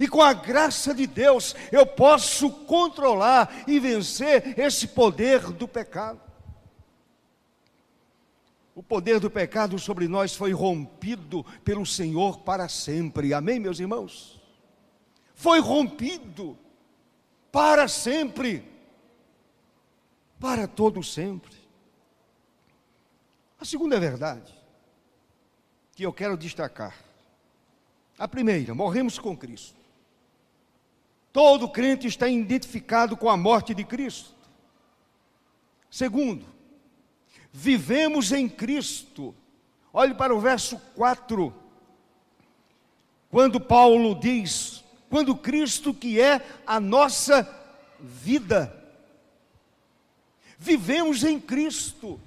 E 0.00 0.08
com 0.08 0.22
a 0.22 0.32
graça 0.32 0.94
de 0.94 1.06
Deus, 1.06 1.54
eu 1.70 1.86
posso 1.86 2.50
controlar 2.50 3.64
e 3.66 3.78
vencer 3.78 4.58
esse 4.58 4.88
poder 4.88 5.40
do 5.52 5.66
pecado. 5.66 6.20
O 8.74 8.82
poder 8.82 9.18
do 9.18 9.30
pecado 9.30 9.78
sobre 9.78 10.06
nós 10.06 10.34
foi 10.34 10.52
rompido 10.52 11.44
pelo 11.64 11.86
Senhor 11.86 12.40
para 12.40 12.68
sempre. 12.68 13.32
Amém, 13.32 13.58
meus 13.58 13.80
irmãos? 13.80 14.38
Foi 15.34 15.60
rompido 15.60 16.58
para 17.50 17.88
sempre. 17.88 18.62
Para 20.38 20.68
todo 20.68 21.02
sempre. 21.02 21.56
A 23.58 23.64
segunda 23.64 23.98
verdade 23.98 24.54
que 25.94 26.04
eu 26.04 26.12
quero 26.12 26.36
destacar. 26.36 26.94
A 28.18 28.28
primeira, 28.28 28.74
morremos 28.74 29.18
com 29.18 29.34
Cristo. 29.34 29.85
Todo 31.36 31.68
crente 31.68 32.06
está 32.06 32.26
identificado 32.26 33.14
com 33.14 33.28
a 33.28 33.36
morte 33.36 33.74
de 33.74 33.84
Cristo. 33.84 34.34
Segundo, 35.90 36.46
vivemos 37.52 38.32
em 38.32 38.48
Cristo. 38.48 39.34
Olhe 39.92 40.14
para 40.14 40.34
o 40.34 40.40
verso 40.40 40.78
4. 40.94 41.52
Quando 43.28 43.60
Paulo 43.60 44.18
diz: 44.18 44.82
quando 45.10 45.36
Cristo, 45.36 45.92
que 45.92 46.18
é 46.18 46.40
a 46.66 46.80
nossa 46.80 47.46
vida, 48.00 48.74
vivemos 50.58 51.22
em 51.22 51.38
Cristo. 51.38 52.18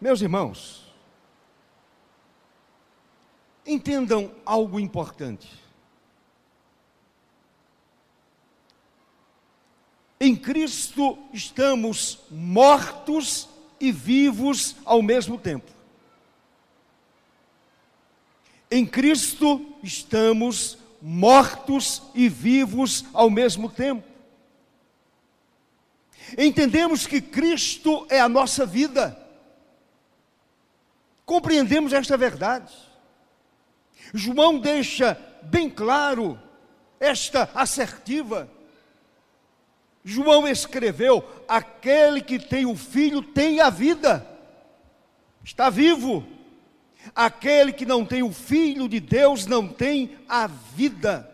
Meus 0.00 0.20
irmãos, 0.20 0.85
Entendam 3.66 4.30
algo 4.44 4.78
importante. 4.78 5.48
Em 10.18 10.34
Cristo 10.34 11.18
estamos 11.32 12.20
mortos 12.30 13.48
e 13.78 13.92
vivos 13.92 14.76
ao 14.84 15.02
mesmo 15.02 15.38
tempo. 15.38 15.70
Em 18.70 18.86
Cristo 18.86 19.74
estamos 19.82 20.78
mortos 21.00 22.02
e 22.14 22.28
vivos 22.28 23.04
ao 23.12 23.28
mesmo 23.28 23.70
tempo. 23.70 24.06
Entendemos 26.36 27.06
que 27.06 27.20
Cristo 27.20 28.06
é 28.08 28.18
a 28.18 28.28
nossa 28.28 28.66
vida. 28.66 29.16
Compreendemos 31.24 31.92
esta 31.92 32.16
verdade. 32.16 32.72
João 34.12 34.58
deixa 34.58 35.18
bem 35.42 35.68
claro 35.70 36.38
esta 36.98 37.50
assertiva. 37.54 38.48
João 40.04 40.46
escreveu: 40.46 41.24
aquele 41.48 42.20
que 42.20 42.38
tem 42.38 42.66
o 42.66 42.76
filho 42.76 43.22
tem 43.22 43.60
a 43.60 43.70
vida, 43.70 44.26
está 45.42 45.68
vivo. 45.70 46.26
Aquele 47.14 47.72
que 47.72 47.86
não 47.86 48.04
tem 48.04 48.22
o 48.22 48.32
filho 48.32 48.88
de 48.88 48.98
Deus 48.98 49.46
não 49.46 49.68
tem 49.68 50.18
a 50.28 50.46
vida. 50.46 51.30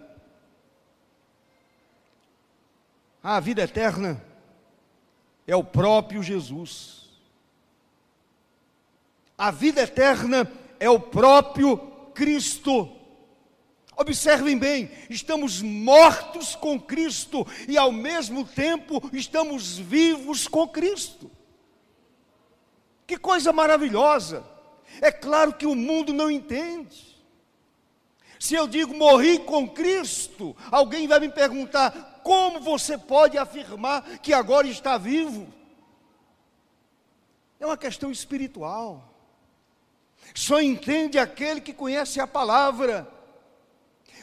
A 3.22 3.40
vida 3.40 3.62
eterna 3.62 4.22
é 5.46 5.54
o 5.54 5.64
próprio 5.64 6.22
Jesus. 6.22 7.08
A 9.38 9.50
vida 9.50 9.82
eterna 9.82 10.50
é 10.78 10.90
o 10.90 11.00
próprio 11.00 11.91
Cristo. 12.12 12.90
Observem 13.96 14.56
bem, 14.56 14.90
estamos 15.10 15.60
mortos 15.60 16.56
com 16.56 16.80
Cristo 16.80 17.46
e 17.68 17.76
ao 17.76 17.92
mesmo 17.92 18.44
tempo 18.44 19.02
estamos 19.12 19.76
vivos 19.76 20.48
com 20.48 20.66
Cristo. 20.66 21.30
Que 23.06 23.18
coisa 23.18 23.52
maravilhosa! 23.52 24.44
É 25.00 25.10
claro 25.10 25.52
que 25.54 25.66
o 25.66 25.74
mundo 25.74 26.12
não 26.12 26.30
entende. 26.30 27.12
Se 28.38 28.54
eu 28.54 28.66
digo 28.66 28.94
morri 28.94 29.38
com 29.38 29.68
Cristo, 29.68 30.56
alguém 30.70 31.06
vai 31.06 31.20
me 31.20 31.28
perguntar: 31.28 32.20
como 32.24 32.60
você 32.60 32.98
pode 32.98 33.38
afirmar 33.38 34.18
que 34.18 34.32
agora 34.32 34.66
está 34.66 34.98
vivo? 34.98 35.46
É 37.60 37.66
uma 37.66 37.76
questão 37.76 38.10
espiritual. 38.10 39.11
Só 40.34 40.60
entende 40.60 41.18
aquele 41.18 41.60
que 41.60 41.72
conhece 41.72 42.20
a 42.20 42.26
palavra. 42.26 43.08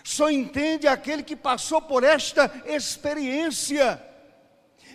Só 0.03 0.29
entende 0.29 0.87
aquele 0.87 1.23
que 1.23 1.35
passou 1.35 1.81
por 1.81 2.03
esta 2.03 2.63
experiência. 2.65 4.03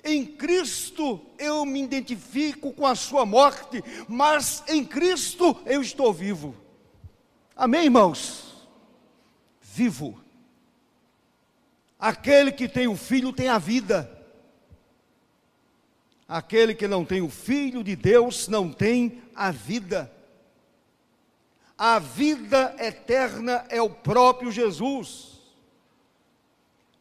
Em 0.02 0.26
Cristo 0.26 1.24
eu 1.38 1.64
me 1.64 1.82
identifico 1.82 2.72
com 2.72 2.86
a 2.86 2.94
sua 2.94 3.24
morte, 3.24 3.82
mas 4.08 4.62
em 4.68 4.84
Cristo 4.84 5.56
eu 5.64 5.80
estou 5.80 6.12
vivo. 6.12 6.54
Amém, 7.56 7.84
irmãos? 7.84 8.68
Vivo. 9.60 10.20
Aquele 11.98 12.52
que 12.52 12.68
tem 12.68 12.86
o 12.86 12.96
filho 12.96 13.32
tem 13.32 13.48
a 13.48 13.56
vida. 13.56 14.10
Aquele 16.28 16.74
que 16.74 16.88
não 16.88 17.04
tem 17.04 17.22
o 17.22 17.30
filho 17.30 17.84
de 17.84 17.94
Deus 17.94 18.48
não 18.48 18.72
tem 18.72 19.22
a 19.34 19.50
vida. 19.50 20.12
A 21.76 21.98
vida 21.98 22.74
eterna 22.78 23.64
é 23.68 23.82
o 23.82 23.90
próprio 23.90 24.52
Jesus. 24.52 25.40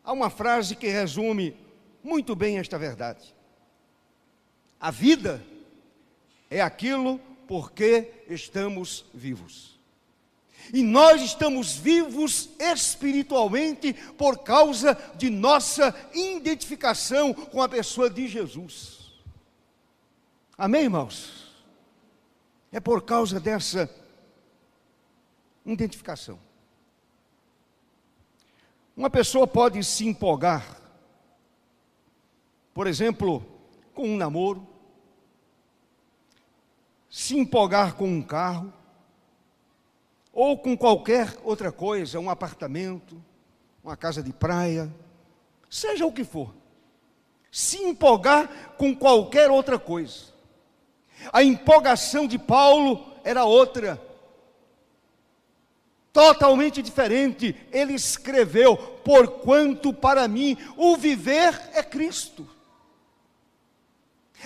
Há 0.04 0.12
uma 0.12 0.30
frase 0.30 0.76
que 0.76 0.88
resume 0.88 1.56
muito 2.04 2.36
bem 2.36 2.58
esta 2.58 2.78
verdade. 2.78 3.34
A 4.80 4.92
vida 4.92 5.44
é 6.50 6.62
aquilo 6.62 7.20
porque 7.48 8.12
estamos 8.28 9.06
vivos. 9.14 9.80
E 10.74 10.82
nós 10.82 11.22
estamos 11.22 11.76
vivos 11.76 12.50
espiritualmente 12.60 13.94
por 14.18 14.40
causa 14.40 14.98
de 15.16 15.30
nossa 15.30 15.96
identificação 16.14 17.34
com 17.34 17.62
a 17.62 17.70
pessoa 17.70 18.10
de 18.10 18.28
Jesus. 18.28 19.12
Amém, 20.58 20.84
irmãos? 20.84 21.52
É 22.72 22.80
por 22.80 23.04
causa 23.04 23.40
dessa 23.40 23.90
identificação. 25.66 26.40
Uma 28.96 29.10
pessoa 29.10 29.48
pode 29.48 29.84
se 29.84 30.06
empolgar, 30.06 30.80
por 32.74 32.86
exemplo, 32.86 33.44
com 33.94 34.08
um 34.08 34.18
namoro, 34.18 34.68
se 37.10 37.38
empolgar 37.38 37.96
com 37.96 38.08
um 38.08 38.22
carro, 38.22 38.74
ou 40.32 40.58
com 40.58 40.76
qualquer 40.76 41.38
outra 41.44 41.72
coisa, 41.72 42.20
um 42.20 42.30
apartamento, 42.30 43.24
uma 43.84 43.96
casa 43.96 44.22
de 44.22 44.34
praia, 44.34 44.92
seja 45.70 46.06
o 46.06 46.12
que 46.12 46.24
for, 46.24 46.54
se 47.52 47.78
empolgar 47.78 48.76
com 48.78 48.96
qualquer 48.96 49.52
outra 49.52 49.78
coisa. 49.78 50.34
A 51.32 51.44
empolgação 51.44 52.28
de 52.28 52.40
Paulo 52.40 53.14
era 53.24 53.46
outra 53.46 54.02
totalmente 56.14 56.82
diferente. 56.82 57.56
Ele 57.72 57.94
escreveu: 57.94 58.78
Porquanto 58.78 59.92
para 59.92 60.28
mim 60.28 60.56
o 60.78 60.96
viver 60.96 61.60
é 61.74 61.82
Cristo. 61.82 62.48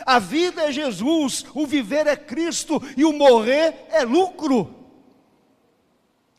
A 0.06 0.20
vida 0.20 0.64
é 0.64 0.72
Jesus, 0.72 1.44
o 1.54 1.66
viver 1.68 2.08
é 2.08 2.16
Cristo 2.16 2.82
e 2.96 3.04
o 3.04 3.12
morrer 3.12 3.88
é 3.90 4.04
lucro. 4.04 4.74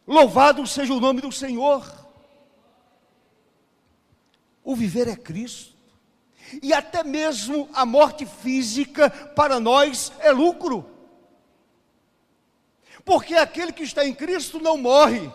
Louvado 0.06 0.66
seja 0.66 0.94
o 0.94 1.00
nome 1.00 1.20
do 1.20 1.30
Senhor. 1.30 1.84
O 4.64 4.74
viver 4.74 5.08
é 5.08 5.16
Cristo. 5.16 5.76
E 6.62 6.72
até 6.72 7.04
mesmo 7.04 7.68
a 7.74 7.84
morte 7.84 8.24
física 8.24 9.10
para 9.10 9.60
nós 9.60 10.12
é 10.20 10.30
lucro 10.30 10.97
porque 13.08 13.34
aquele 13.36 13.72
que 13.72 13.84
está 13.84 14.06
em 14.06 14.12
Cristo 14.12 14.60
não 14.60 14.76
morre, 14.76 15.32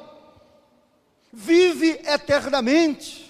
vive 1.33 1.99
eternamente. 2.05 3.23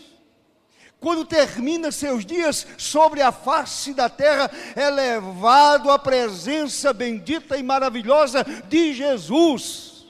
Quando 1.00 1.24
termina 1.24 1.94
seus 1.94 2.26
dias 2.26 2.68
sobre 2.78 3.22
a 3.22 3.32
face 3.32 3.94
da 3.94 4.10
terra, 4.10 4.52
é 4.76 4.90
levado 4.90 5.90
à 5.90 5.98
presença 5.98 6.92
bendita 6.92 7.56
e 7.56 7.64
maravilhosa 7.64 8.44
de 8.68 8.94
Jesus. 8.94 10.08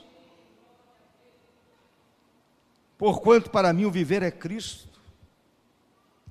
Porquanto 2.97 3.51
para 3.51 3.71
mim 3.71 3.85
o 3.85 3.91
viver 3.91 4.23
é 4.23 4.31
Cristo. 4.31 4.92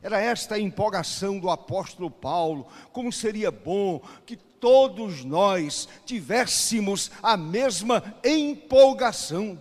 Era 0.03 0.21
esta 0.21 0.57
a 0.57 0.61
empolgação 0.61 1.39
do 1.39 1.49
apóstolo 1.49 2.11
Paulo. 2.11 2.67
Como 2.93 3.13
seria 3.13 3.51
bom 3.51 4.01
que 4.27 4.37
todos 4.37 5.25
nós 5.25 5.89
tivéssemos 6.05 7.11
a 7.23 7.37
mesma 7.37 8.15
empolgação. 8.25 9.61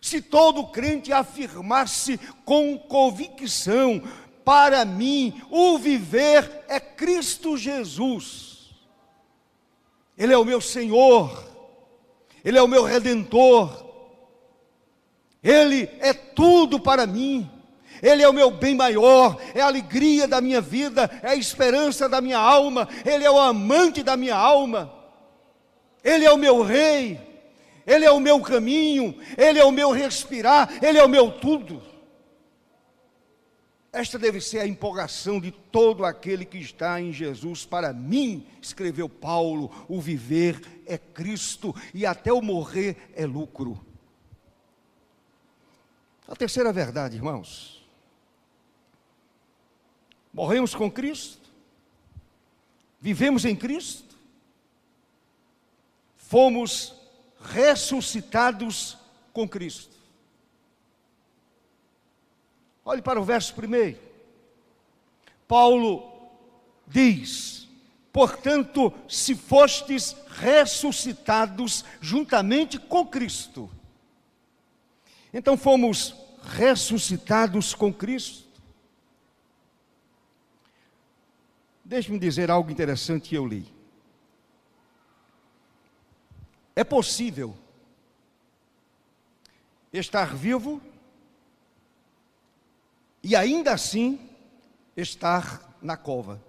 Se 0.00 0.22
todo 0.22 0.68
crente 0.68 1.12
afirmasse 1.12 2.18
com 2.44 2.78
convicção, 2.78 4.02
para 4.44 4.84
mim 4.84 5.42
o 5.50 5.78
viver 5.78 6.64
é 6.68 6.80
Cristo 6.80 7.56
Jesus. 7.56 8.70
Ele 10.16 10.32
é 10.32 10.38
o 10.38 10.44
meu 10.44 10.60
Senhor, 10.60 11.44
Ele 12.44 12.58
é 12.58 12.62
o 12.62 12.68
meu 12.68 12.84
redentor, 12.84 13.86
Ele 15.42 15.88
é 15.98 16.12
tudo 16.12 16.78
para 16.78 17.06
mim. 17.06 17.50
Ele 18.02 18.22
é 18.22 18.28
o 18.28 18.32
meu 18.32 18.50
bem 18.50 18.74
maior, 18.74 19.40
é 19.54 19.60
a 19.60 19.66
alegria 19.66 20.26
da 20.26 20.40
minha 20.40 20.60
vida, 20.60 21.10
é 21.22 21.30
a 21.30 21.36
esperança 21.36 22.08
da 22.08 22.20
minha 22.20 22.38
alma, 22.38 22.88
Ele 23.04 23.24
é 23.24 23.30
o 23.30 23.38
amante 23.38 24.02
da 24.02 24.16
minha 24.16 24.36
alma, 24.36 24.92
Ele 26.02 26.24
é 26.24 26.32
o 26.32 26.38
meu 26.38 26.62
rei, 26.62 27.20
Ele 27.86 28.04
é 28.04 28.10
o 28.10 28.20
meu 28.20 28.40
caminho, 28.40 29.14
Ele 29.36 29.58
é 29.58 29.64
o 29.64 29.72
meu 29.72 29.90
respirar, 29.90 30.70
Ele 30.82 30.98
é 30.98 31.04
o 31.04 31.08
meu 31.08 31.30
tudo. 31.30 31.90
Esta 33.92 34.18
deve 34.18 34.40
ser 34.40 34.60
a 34.60 34.66
empolgação 34.66 35.40
de 35.40 35.50
todo 35.50 36.04
aquele 36.04 36.44
que 36.44 36.58
está 36.58 37.00
em 37.00 37.12
Jesus. 37.12 37.66
Para 37.66 37.92
mim, 37.92 38.46
escreveu 38.62 39.08
Paulo, 39.08 39.70
o 39.88 40.00
viver 40.00 40.60
é 40.86 40.96
Cristo 40.96 41.74
e 41.92 42.06
até 42.06 42.32
o 42.32 42.40
morrer 42.40 43.10
é 43.14 43.26
lucro. 43.26 43.84
A 46.28 46.36
terceira 46.36 46.72
verdade, 46.72 47.16
irmãos, 47.16 47.79
Morremos 50.32 50.74
com 50.74 50.90
Cristo, 50.90 51.48
vivemos 53.00 53.44
em 53.44 53.56
Cristo, 53.56 54.16
fomos 56.16 56.94
ressuscitados 57.40 58.96
com 59.32 59.48
Cristo. 59.48 59.96
Olhe 62.84 63.02
para 63.02 63.20
o 63.20 63.24
verso 63.24 63.54
primeiro. 63.54 63.98
Paulo 65.46 66.30
diz: 66.86 67.68
Portanto, 68.12 68.92
se 69.08 69.34
fostes 69.34 70.16
ressuscitados 70.28 71.84
juntamente 72.00 72.78
com 72.78 73.06
Cristo. 73.06 73.70
Então 75.32 75.56
fomos 75.56 76.14
ressuscitados 76.42 77.74
com 77.74 77.92
Cristo. 77.92 78.49
Deixe-me 81.90 82.20
dizer 82.20 82.52
algo 82.52 82.70
interessante 82.70 83.30
que 83.30 83.34
eu 83.34 83.44
li. 83.44 83.66
É 86.76 86.84
possível 86.84 87.52
estar 89.92 90.36
vivo 90.36 90.80
e 93.24 93.34
ainda 93.34 93.72
assim 93.72 94.20
estar 94.96 95.76
na 95.82 95.96
cova. 95.96 96.40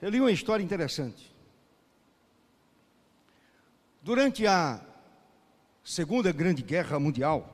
Eu 0.00 0.08
li 0.08 0.18
uma 0.18 0.32
história 0.32 0.64
interessante. 0.64 1.30
Durante 4.00 4.46
a 4.46 4.80
Segunda 5.84 6.32
Grande 6.32 6.62
Guerra 6.62 6.98
Mundial, 6.98 7.53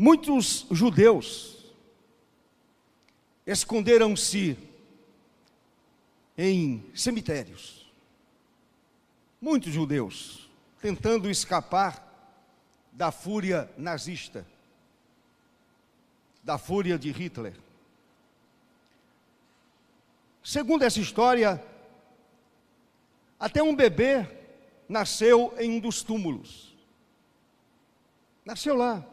Muitos 0.00 0.64
judeus 0.70 1.56
esconderam-se 3.44 4.56
em 6.36 6.88
cemitérios. 6.94 7.90
muitos 9.40 9.72
judeus 9.72 10.48
tentando 10.80 11.28
escapar 11.28 12.04
da 12.92 13.10
fúria 13.10 13.68
nazista, 13.76 14.46
da 16.44 16.58
fúria 16.58 16.96
de 16.96 17.10
Hitler. 17.10 17.54
Segundo 20.44 20.84
essa 20.84 21.00
história, 21.00 21.60
até 23.38 23.60
um 23.64 23.74
bebê 23.74 24.24
nasceu 24.88 25.52
em 25.58 25.72
um 25.72 25.80
dos 25.80 26.04
túmulos. 26.04 26.72
Nasceu 28.44 28.76
lá. 28.76 29.04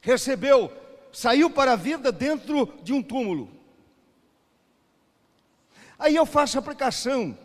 Recebeu, 0.00 0.72
saiu 1.12 1.50
para 1.50 1.72
a 1.72 1.76
vida 1.76 2.12
dentro 2.12 2.72
de 2.82 2.92
um 2.92 3.02
túmulo. 3.02 3.50
Aí 5.98 6.14
eu 6.14 6.24
faço 6.24 6.56
a 6.56 6.60
aplicação. 6.60 7.36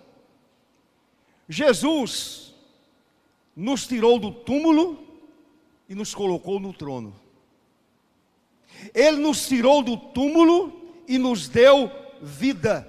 Jesus 1.49 2.53
nos 3.55 3.87
tirou 3.87 4.19
do 4.19 4.31
túmulo 4.31 5.03
e 5.89 5.95
nos 5.95 6.13
colocou 6.13 6.59
no 6.59 6.73
trono. 6.73 7.15
Ele 8.93 9.17
nos 9.17 9.47
tirou 9.47 9.81
do 9.81 9.97
túmulo 9.97 10.81
e 11.07 11.17
nos 11.17 11.47
deu 11.47 11.91
vida. 12.21 12.87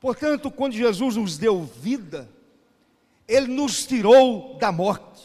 Portanto, 0.00 0.50
quando 0.50 0.72
Jesus 0.72 1.16
nos 1.16 1.38
deu 1.38 1.64
vida, 1.64 2.28
Ele 3.26 3.48
nos 3.48 3.86
tirou 3.86 4.56
da 4.58 4.70
morte, 4.70 5.15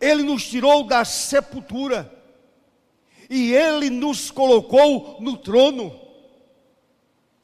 Ele 0.00 0.22
nos 0.22 0.48
tirou 0.48 0.84
da 0.84 1.04
sepultura, 1.04 2.12
e 3.28 3.52
Ele 3.52 3.88
nos 3.90 4.30
colocou 4.30 5.20
no 5.20 5.36
trono. 5.36 5.98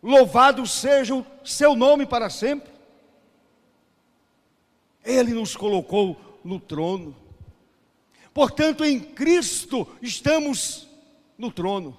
Louvado 0.02 0.66
seja 0.66 1.14
o 1.14 1.26
seu 1.44 1.74
nome 1.74 2.06
para 2.06 2.30
sempre. 2.30 2.70
Ele 5.04 5.32
nos 5.32 5.56
colocou 5.56 6.16
no 6.44 6.60
trono. 6.60 7.16
Portanto, 8.34 8.84
em 8.84 9.00
Cristo 9.00 9.88
estamos 10.00 10.86
no 11.36 11.50
trono. 11.50 11.98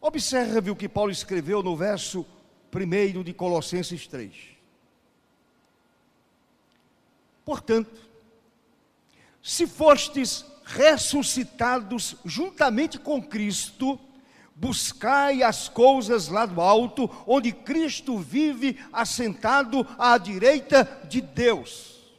Observe 0.00 0.70
o 0.70 0.76
que 0.76 0.88
Paulo 0.88 1.10
escreveu 1.10 1.62
no 1.62 1.76
verso 1.76 2.26
1 2.74 3.22
de 3.22 3.32
Colossenses 3.32 4.06
3. 4.06 4.57
Portanto, 7.48 7.98
se 9.42 9.66
fostes 9.66 10.44
ressuscitados 10.66 12.14
juntamente 12.22 12.98
com 12.98 13.22
Cristo, 13.22 13.98
buscai 14.54 15.42
as 15.42 15.66
coisas 15.66 16.28
lá 16.28 16.44
do 16.44 16.60
alto, 16.60 17.08
onde 17.26 17.50
Cristo 17.50 18.18
vive 18.18 18.78
assentado 18.92 19.86
à 19.98 20.18
direita 20.18 20.84
de 21.08 21.22
Deus. 21.22 22.12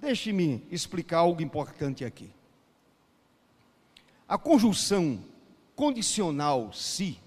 Deixe-me 0.00 0.66
explicar 0.68 1.18
algo 1.18 1.40
importante 1.42 2.04
aqui. 2.04 2.28
A 4.26 4.36
conjunção 4.36 5.22
condicional 5.76 6.72
se 6.72 7.20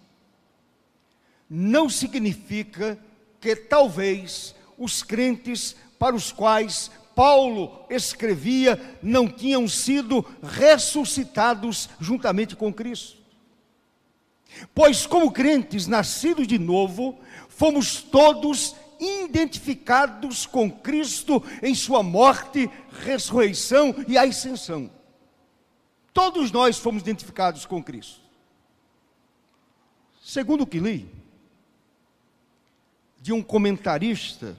não 1.49 1.88
significa 1.88 3.01
que 3.39 3.56
talvez 3.56 4.56
os 4.78 5.04
crentes 5.04 5.75
para 5.97 6.15
os 6.15 6.32
quais 6.32 6.91
Paulo 7.15 7.86
escrevia 7.89 8.97
não 9.04 9.28
tinham 9.28 9.67
sido 9.67 10.25
ressuscitados 10.41 11.89
juntamente 11.99 12.56
com 12.56 12.73
Cristo. 12.73 13.17
Pois, 14.73 15.06
como 15.06 15.32
crentes 15.32 15.86
nascidos 15.86 16.47
de 16.47 16.58
novo, 16.58 17.19
fomos 17.49 18.02
todos 18.02 18.75
identificados 18.99 20.45
com 20.45 20.69
Cristo 20.69 21.43
em 21.62 21.75
Sua 21.75 22.02
morte, 22.04 22.69
ressurreição 23.04 23.93
e 24.08 24.17
ascensão. 24.17 24.89
Todos 26.13 26.52
nós 26.52 26.78
fomos 26.78 27.02
identificados 27.02 27.65
com 27.65 27.84
Cristo. 27.84 28.19
Segundo 30.21 30.62
o 30.62 30.67
que 30.67 30.80
li, 30.80 31.10
de 33.21 33.34
um 33.34 33.41
comentarista, 33.41 34.58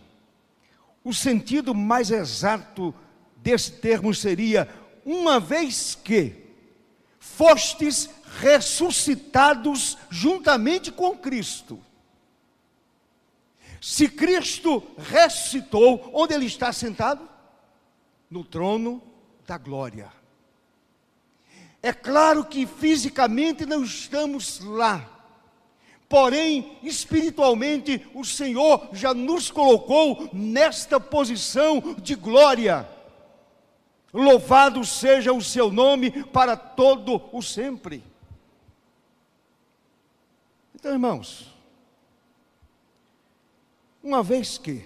o 1.03 1.15
sentido 1.15 1.75
mais 1.75 2.11
exato 2.11 2.95
desse 3.37 3.73
termo 3.73 4.15
seria: 4.15 4.69
uma 5.05 5.41
vez 5.41 5.95
que 5.95 6.35
fostes 7.19 8.09
ressuscitados 8.39 9.97
juntamente 10.11 10.93
com 10.93 11.17
Cristo. 11.17 11.81
Se 13.81 14.09
Cristo 14.09 14.83
ressuscitou, 14.99 16.11
onde 16.13 16.35
ele 16.35 16.45
está 16.45 16.73
sentado? 16.73 17.27
No 18.31 18.45
trono 18.45 19.03
da 19.47 19.57
glória. 19.57 20.13
É 21.83 21.93
claro 21.93 22.45
que 22.45 22.67
fisicamente 22.67 23.65
não 23.65 23.83
estamos 23.83 24.61
lá, 24.61 25.20
porém, 26.11 26.77
espiritualmente, 26.83 28.05
o 28.13 28.25
Senhor 28.25 28.89
já 28.93 29.15
nos 29.15 29.49
colocou 29.49 30.29
nesta 30.33 30.99
posição 30.99 31.95
de 32.03 32.17
glória. 32.17 32.87
Louvado 34.13 34.85
seja 34.85 35.33
o 35.33 35.41
seu 35.41 35.71
nome 35.71 36.25
para 36.25 36.57
todo 36.57 37.23
o 37.33 37.41
sempre. 37.41 38.03
Então, 40.75 40.91
irmãos, 40.91 41.55
uma 44.03 44.21
vez 44.21 44.59
que 44.59 44.83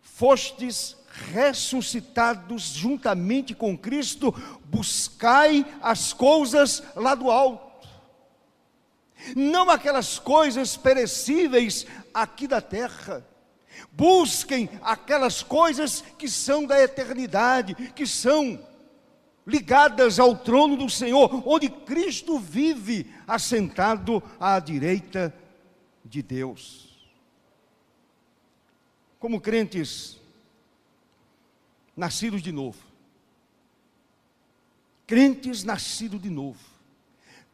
fostes 0.00 0.96
ressuscitados 1.32 2.62
juntamente 2.68 3.52
com 3.52 3.76
Cristo, 3.76 4.32
buscai 4.66 5.66
as 5.82 6.12
coisas 6.12 6.84
lá 6.94 7.16
do 7.16 7.32
alto. 7.32 7.67
Não 9.34 9.68
aquelas 9.68 10.18
coisas 10.18 10.76
perecíveis 10.76 11.86
aqui 12.12 12.46
da 12.46 12.60
terra. 12.60 13.26
Busquem 13.92 14.68
aquelas 14.82 15.42
coisas 15.42 16.02
que 16.16 16.28
são 16.28 16.64
da 16.64 16.80
eternidade, 16.80 17.74
que 17.92 18.06
são 18.06 18.58
ligadas 19.46 20.18
ao 20.18 20.36
trono 20.36 20.76
do 20.76 20.90
Senhor, 20.90 21.42
onde 21.48 21.68
Cristo 21.68 22.38
vive 22.38 23.10
assentado 23.26 24.22
à 24.38 24.58
direita 24.58 25.34
de 26.04 26.22
Deus. 26.22 26.88
Como 29.18 29.40
crentes 29.40 30.18
nascidos 31.96 32.42
de 32.42 32.52
novo. 32.52 32.78
Crentes 35.06 35.64
nascidos 35.64 36.20
de 36.20 36.30
novo. 36.30 36.67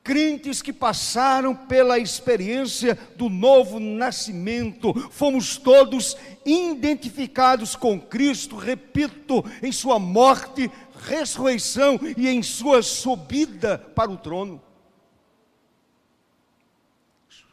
Crentes 0.05 0.61
que 0.61 0.71
passaram 0.71 1.57
pela 1.57 1.99
experiência 1.99 2.95
do 3.17 3.31
novo 3.31 3.81
nascimento, 3.81 4.93
fomos 5.11 5.57
todos 5.57 6.15
identificados 6.45 7.75
com 7.75 7.99
Cristo, 7.99 8.55
repito, 8.55 9.43
em 9.63 9.73
Sua 9.73 9.99
morte, 9.99 10.71
ressurreição 11.09 11.99
e 12.19 12.29
em 12.29 12.43
Sua 12.43 12.83
subida 12.83 13.79
para 13.79 14.11
o 14.11 14.19
trono. 14.19 14.61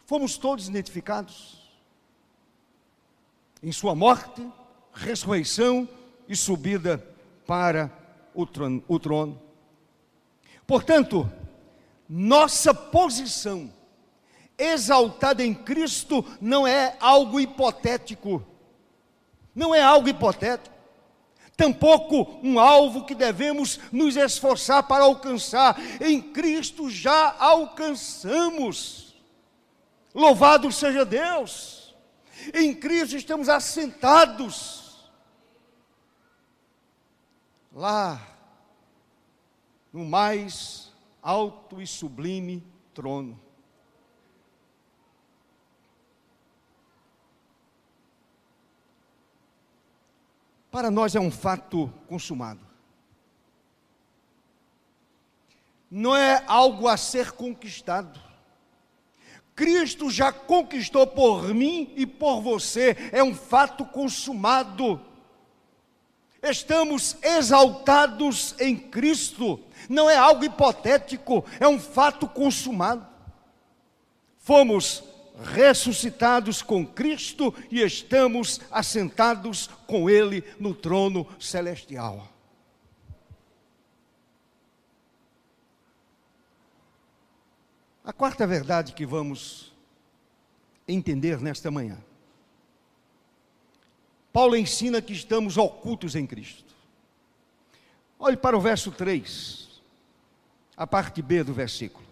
Fomos 0.06 0.38
todos 0.38 0.68
identificados 0.68 1.72
em 3.64 3.72
Sua 3.72 3.96
morte, 3.96 4.46
ressurreição 4.94 5.88
e 6.28 6.36
subida 6.36 6.98
para 7.48 7.90
o 8.34 8.46
trono. 8.46 8.84
O 8.90 9.00
trono. 9.00 9.42
Portanto, 10.68 11.32
nossa 12.14 12.74
posição 12.74 13.72
exaltada 14.58 15.46
em 15.46 15.54
Cristo 15.54 16.26
não 16.42 16.68
é 16.68 16.98
algo 17.00 17.40
hipotético, 17.40 18.46
não 19.56 19.74
é 19.74 19.82
algo 19.82 20.10
hipotético, 20.10 20.76
tampouco 21.56 22.38
um 22.44 22.60
alvo 22.60 23.06
que 23.06 23.16
devemos 23.16 23.80
nos 23.94 24.18
esforçar 24.18 24.84
para 24.84 25.06
alcançar, 25.06 25.80
em 26.02 26.22
Cristo 26.22 26.90
já 26.90 27.34
alcançamos. 27.40 29.16
Louvado 30.14 30.70
seja 30.70 31.06
Deus, 31.06 31.96
em 32.54 32.74
Cristo 32.76 33.16
estamos 33.16 33.48
assentados. 33.48 35.10
Lá 37.72 38.22
no 39.94 40.04
mais 40.04 40.91
alto 41.22 41.82
e 41.82 41.88
sublime 41.88 42.64
trono. 42.94 43.40
Para 50.70 50.90
nós 50.90 51.16
é 51.16 51.20
um 51.20 51.32
fato 51.32 51.94
consumado. 52.08 52.72
não 55.92 56.16
é 56.16 56.42
algo 56.48 56.88
a 56.88 56.96
ser 56.96 57.34
conquistado. 57.34 58.18
Cristo 59.54 60.10
já 60.10 60.32
conquistou 60.32 61.06
por 61.06 61.54
mim 61.54 61.92
e 61.98 62.06
por 62.06 62.40
você, 62.40 62.96
é 63.12 63.22
um 63.22 63.36
fato 63.36 63.84
consumado. 63.84 65.02
Estamos 66.42 67.18
exaltados 67.22 68.56
em 68.58 68.76
Cristo, 68.76 69.60
não 69.90 70.10
é 70.10 70.18
algo 70.18 70.44
hipotético, 70.44 71.46
é 71.60 71.68
um 71.68 71.80
fato 71.80 72.28
consumado. 72.28 73.06
Fomos 74.38 75.04
ressuscitados 75.44 76.62
com 76.62 76.86
Cristo 76.86 77.54
e 77.70 77.82
estamos 77.82 78.60
assentados 78.70 79.68
com 79.88 80.10
Ele 80.10 80.44
no 80.60 80.74
trono 80.74 81.28
celestial. 81.40 82.28
A 88.04 88.12
quarta 88.12 88.48
verdade 88.48 88.94
que 88.94 89.06
vamos 89.06 89.72
entender 90.88 91.40
nesta 91.40 91.70
manhã. 91.70 91.98
Paulo 94.34 94.56
ensina 94.56 95.02
que 95.02 95.14
estamos 95.14 95.58
ocultos 95.58 96.16
em 96.16 96.26
Cristo. 96.26 96.74
Olhe 98.18 98.38
para 98.38 98.58
o 98.58 98.62
verso 98.62 98.92
3, 98.92 99.71
a 100.82 100.88
parte 100.88 101.22
B 101.22 101.44
do 101.44 101.54
versículo. 101.54 102.04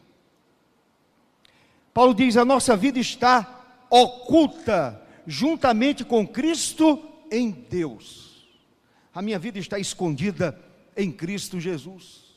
Paulo 1.91 2.13
diz: 2.13 2.37
A 2.37 2.45
nossa 2.45 2.77
vida 2.77 2.99
está 2.99 3.87
oculta 3.89 5.01
juntamente 5.25 6.05
com 6.05 6.27
Cristo 6.27 7.03
em 7.31 7.49
Deus. 7.49 8.47
A 9.11 9.23
minha 9.23 9.39
vida 9.39 9.57
está 9.57 9.79
escondida 9.79 10.55
em 10.95 11.11
Cristo 11.11 11.59
Jesus. 11.59 12.29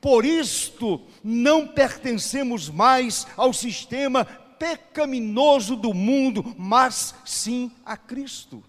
Por 0.00 0.24
isto, 0.24 1.02
não 1.22 1.68
pertencemos 1.68 2.70
mais 2.70 3.26
ao 3.36 3.52
sistema 3.52 4.24
pecaminoso 4.24 5.76
do 5.76 5.92
mundo, 5.92 6.54
mas 6.56 7.14
sim 7.26 7.70
a 7.84 7.98
Cristo. 7.98 8.64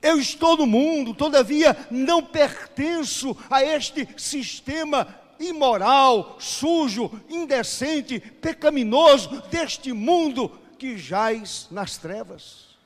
Eu 0.00 0.18
estou 0.18 0.56
no 0.56 0.66
mundo, 0.66 1.12
todavia 1.12 1.76
não 1.90 2.22
pertenço 2.22 3.36
a 3.50 3.62
este 3.62 4.08
sistema 4.16 5.20
imoral, 5.38 6.36
sujo, 6.40 7.10
indecente, 7.28 8.20
pecaminoso 8.20 9.42
deste 9.50 9.92
mundo 9.92 10.48
que 10.78 10.96
jaz 10.96 11.68
nas 11.70 11.98
trevas. 11.98 12.76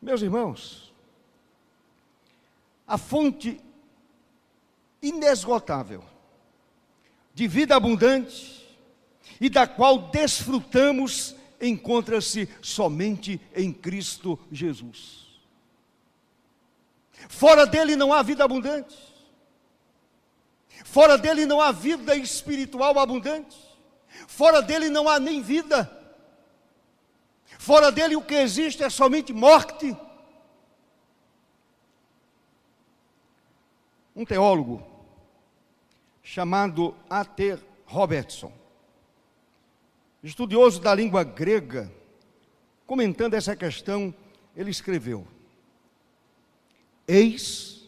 Meus 0.00 0.20
irmãos, 0.20 0.92
a 2.86 2.98
fonte 2.98 3.58
inesgotável 5.02 6.04
de 7.34 7.48
vida 7.48 7.74
abundante 7.74 8.64
e 9.40 9.48
da 9.48 9.66
qual 9.66 9.98
desfrutamos 10.10 11.34
encontra-se 11.66 12.48
somente 12.60 13.40
em 13.54 13.72
Cristo 13.72 14.38
Jesus. 14.50 15.24
Fora 17.28 17.66
dele 17.66 17.96
não 17.96 18.12
há 18.12 18.22
vida 18.22 18.44
abundante. 18.44 18.96
Fora 20.84 21.16
dele 21.16 21.46
não 21.46 21.60
há 21.60 21.72
vida 21.72 22.14
espiritual 22.14 22.98
abundante. 22.98 23.56
Fora 24.26 24.60
dele 24.60 24.88
não 24.90 25.08
há 25.08 25.18
nem 25.18 25.40
vida. 25.40 25.90
Fora 27.58 27.90
dele 27.90 28.16
o 28.16 28.22
que 28.22 28.34
existe 28.34 28.82
é 28.82 28.90
somente 28.90 29.32
morte. 29.32 29.96
Um 34.14 34.24
teólogo 34.24 34.82
chamado 36.22 36.96
A.T. 37.08 37.58
Robertson, 37.86 38.52
estudioso 40.24 40.80
da 40.80 40.94
língua 40.94 41.22
grega, 41.22 41.92
comentando 42.86 43.34
essa 43.34 43.54
questão, 43.54 44.12
ele 44.56 44.70
escreveu: 44.70 45.26
Eis 47.06 47.86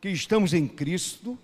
que 0.00 0.08
estamos 0.08 0.52
em 0.52 0.66
Cristo, 0.66 1.38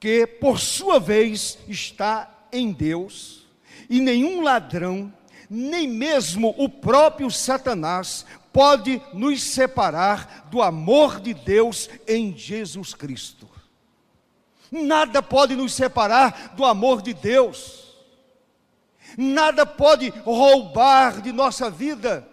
que 0.00 0.26
por 0.26 0.58
sua 0.58 0.98
vez 0.98 1.58
está 1.68 2.46
em 2.50 2.72
Deus, 2.72 3.46
e 3.88 4.00
nenhum 4.00 4.42
ladrão, 4.42 5.12
nem 5.48 5.86
mesmo 5.86 6.54
o 6.56 6.68
próprio 6.68 7.30
Satanás, 7.30 8.24
pode 8.52 9.00
nos 9.12 9.42
separar 9.42 10.48
do 10.50 10.62
amor 10.62 11.20
de 11.20 11.34
Deus 11.34 11.90
em 12.08 12.36
Jesus 12.36 12.94
Cristo. 12.94 13.48
Nada 14.70 15.22
pode 15.22 15.54
nos 15.54 15.74
separar 15.74 16.54
do 16.56 16.64
amor 16.64 17.02
de 17.02 17.12
Deus. 17.12 17.81
Nada 19.16 19.66
pode 19.66 20.10
roubar 20.24 21.20
de 21.20 21.32
nossa 21.32 21.70
vida 21.70 22.28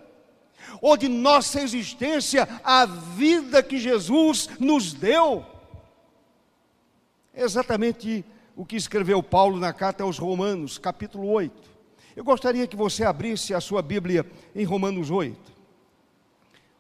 ou 0.82 0.96
de 0.96 1.08
nossa 1.08 1.62
existência 1.62 2.48
a 2.64 2.86
vida 2.86 3.62
que 3.62 3.78
Jesus 3.78 4.50
nos 4.60 4.94
deu. 4.94 5.46
É 7.34 7.44
exatamente 7.44 8.24
o 8.56 8.66
que 8.66 8.76
escreveu 8.76 9.24
Paulo 9.24 9.58
na 9.58 9.72
carta 9.72 10.04
aos 10.04 10.18
Romanos, 10.18 10.78
capítulo 10.78 11.30
8. 11.30 11.70
Eu 12.16 12.24
gostaria 12.24 12.68
que 12.68 12.76
você 12.76 13.04
abrisse 13.04 13.54
a 13.54 13.62
sua 13.62 13.82
Bíblia 13.82 14.26
em 14.54 14.66
Romanos 14.66 15.10
8. 15.10 15.38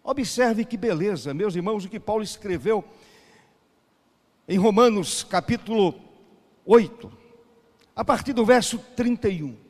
Observe 0.04 0.66
que 0.66 0.76
beleza, 0.76 1.34
meus 1.34 1.56
irmãos, 1.56 1.86
o 1.86 1.89
que 1.89 2.00
Paulo 2.00 2.24
escreveu 2.24 2.84
em 4.47 4.58
Romanos, 4.58 5.24
capítulo 5.24 5.93
8, 6.66 7.12
a 7.95 8.04
partir 8.04 8.34
do 8.34 8.43
verso 8.43 8.80
31. 8.95 9.68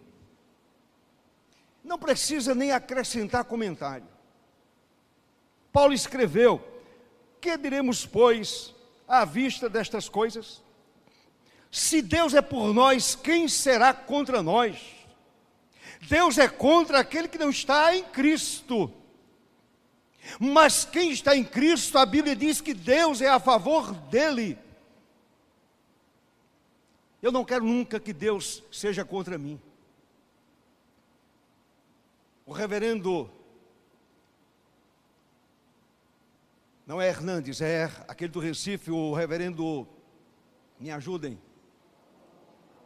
Não 1.89 1.97
precisa 1.97 2.53
nem 2.53 2.71
acrescentar 2.71 3.43
comentário. 3.45 4.07
Paulo 5.73 5.91
escreveu: 5.91 6.63
Que 7.41 7.57
diremos, 7.57 8.05
pois, 8.05 8.75
à 9.07 9.25
vista 9.25 9.67
destas 9.67 10.07
coisas? 10.07 10.61
Se 11.71 11.99
Deus 11.99 12.35
é 12.35 12.43
por 12.43 12.75
nós, 12.75 13.15
quem 13.15 13.47
será 13.47 13.91
contra 13.91 14.43
nós? 14.43 14.79
Deus 16.01 16.37
é 16.37 16.47
contra 16.47 16.99
aquele 16.99 17.27
que 17.27 17.39
não 17.39 17.49
está 17.49 17.95
em 17.95 18.03
Cristo. 18.03 18.93
Mas 20.39 20.85
quem 20.85 21.09
está 21.09 21.35
em 21.35 21.43
Cristo, 21.43 21.97
a 21.97 22.05
Bíblia 22.05 22.35
diz 22.35 22.61
que 22.61 22.75
Deus 22.75 23.19
é 23.19 23.29
a 23.29 23.39
favor 23.39 23.95
dele. 24.11 24.59
Eu 27.19 27.31
não 27.31 27.43
quero 27.43 27.65
nunca 27.65 27.99
que 27.99 28.13
Deus 28.13 28.63
seja 28.71 29.03
contra 29.03 29.39
mim. 29.39 29.59
O 32.49 32.51
reverendo 32.51 33.29
Não 36.83 36.99
é 36.99 37.07
Hernandes, 37.07 37.61
é 37.61 37.83
aquele 38.07 38.31
do 38.31 38.39
Recife, 38.39 38.89
o 38.89 39.13
reverendo, 39.13 39.87
me 40.79 40.89
ajudem. 40.89 41.39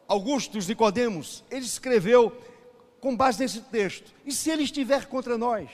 Augustus 0.05 0.68
Nicodemos, 0.68 1.45
ele 1.49 1.64
escreveu 1.64 2.38
com 2.99 3.16
base 3.16 3.39
nesse 3.39 3.61
texto. 3.61 4.14
E 4.26 4.34
se 4.34 4.49
ele 4.51 4.64
estiver 4.64 5.05
contra 5.05 5.38
nós? 5.38 5.70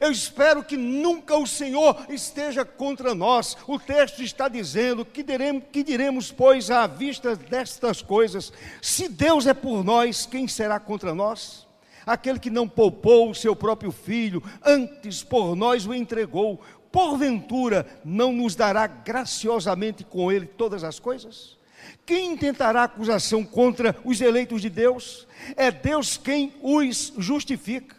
Eu 0.00 0.12
espero 0.12 0.62
que 0.62 0.76
nunca 0.76 1.36
o 1.36 1.44
Senhor 1.44 2.06
esteja 2.08 2.64
contra 2.64 3.16
nós. 3.16 3.56
O 3.66 3.80
texto 3.80 4.22
está 4.22 4.46
dizendo 4.46 5.04
que 5.04 5.24
diremos, 5.24 5.64
que 5.72 5.82
diremos, 5.82 6.30
pois, 6.30 6.70
à 6.70 6.86
vista 6.86 7.34
destas 7.34 8.00
coisas, 8.00 8.52
se 8.80 9.08
Deus 9.08 9.48
é 9.48 9.52
por 9.52 9.82
nós, 9.82 10.24
quem 10.24 10.46
será 10.46 10.78
contra 10.78 11.12
nós? 11.12 11.68
Aquele 12.06 12.38
que 12.38 12.50
não 12.50 12.68
poupou 12.68 13.30
o 13.30 13.34
seu 13.34 13.54
próprio 13.54 13.90
filho, 13.90 14.42
antes 14.64 15.22
por 15.22 15.54
nós 15.54 15.86
o 15.86 15.94
entregou, 15.94 16.60
porventura 16.90 17.86
não 18.04 18.32
nos 18.32 18.54
dará 18.54 18.86
graciosamente 18.86 20.04
com 20.04 20.30
ele 20.30 20.46
todas 20.46 20.84
as 20.84 20.98
coisas? 20.98 21.58
Quem 22.04 22.32
intentará 22.32 22.84
acusação 22.84 23.44
contra 23.44 23.96
os 24.04 24.20
eleitos 24.20 24.60
de 24.62 24.68
Deus? 24.68 25.26
É 25.56 25.70
Deus 25.70 26.16
quem 26.16 26.52
os 26.62 27.12
justifica. 27.16 27.96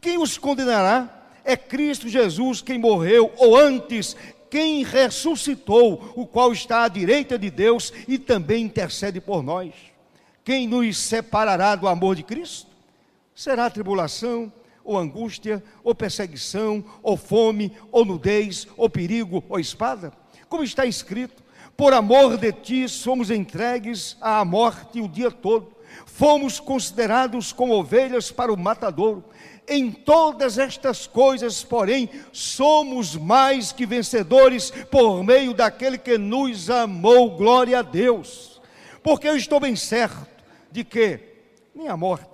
Quem 0.00 0.18
os 0.18 0.36
condenará? 0.36 1.22
É 1.44 1.56
Cristo 1.56 2.08
Jesus 2.08 2.60
quem 2.60 2.78
morreu, 2.78 3.32
ou 3.36 3.56
antes, 3.56 4.16
quem 4.50 4.82
ressuscitou, 4.82 6.12
o 6.16 6.26
qual 6.26 6.52
está 6.52 6.84
à 6.84 6.88
direita 6.88 7.38
de 7.38 7.50
Deus 7.50 7.92
e 8.08 8.18
também 8.18 8.64
intercede 8.64 9.20
por 9.20 9.42
nós. 9.42 9.72
Quem 10.42 10.68
nos 10.68 10.98
separará 10.98 11.74
do 11.74 11.88
amor 11.88 12.16
de 12.16 12.22
Cristo? 12.22 12.73
Será 13.34 13.68
tribulação, 13.68 14.52
ou 14.84 14.98
angústia, 14.98 15.62
ou 15.82 15.94
perseguição, 15.94 16.84
ou 17.02 17.16
fome, 17.16 17.72
ou 17.90 18.04
nudez, 18.04 18.68
ou 18.76 18.88
perigo, 18.88 19.42
ou 19.48 19.58
espada? 19.58 20.12
Como 20.48 20.62
está 20.62 20.86
escrito: 20.86 21.42
por 21.76 21.92
amor 21.92 22.36
de 22.36 22.52
ti 22.52 22.88
somos 22.88 23.30
entregues 23.30 24.16
à 24.20 24.44
morte 24.44 25.00
o 25.00 25.08
dia 25.08 25.30
todo, 25.30 25.72
fomos 26.06 26.60
considerados 26.60 27.52
como 27.52 27.74
ovelhas 27.74 28.30
para 28.30 28.52
o 28.52 28.56
matadouro. 28.56 29.24
Em 29.66 29.90
todas 29.90 30.58
estas 30.58 31.06
coisas, 31.06 31.64
porém, 31.64 32.10
somos 32.32 33.16
mais 33.16 33.72
que 33.72 33.86
vencedores 33.86 34.70
por 34.90 35.24
meio 35.24 35.54
daquele 35.54 35.96
que 35.96 36.18
nos 36.18 36.68
amou. 36.68 37.30
Glória 37.30 37.78
a 37.78 37.82
Deus. 37.82 38.60
Porque 39.02 39.26
eu 39.26 39.36
estou 39.36 39.58
bem 39.58 39.74
certo 39.74 40.28
de 40.70 40.84
que 40.84 41.18
nem 41.74 41.88
a 41.88 41.96
morte, 41.96 42.33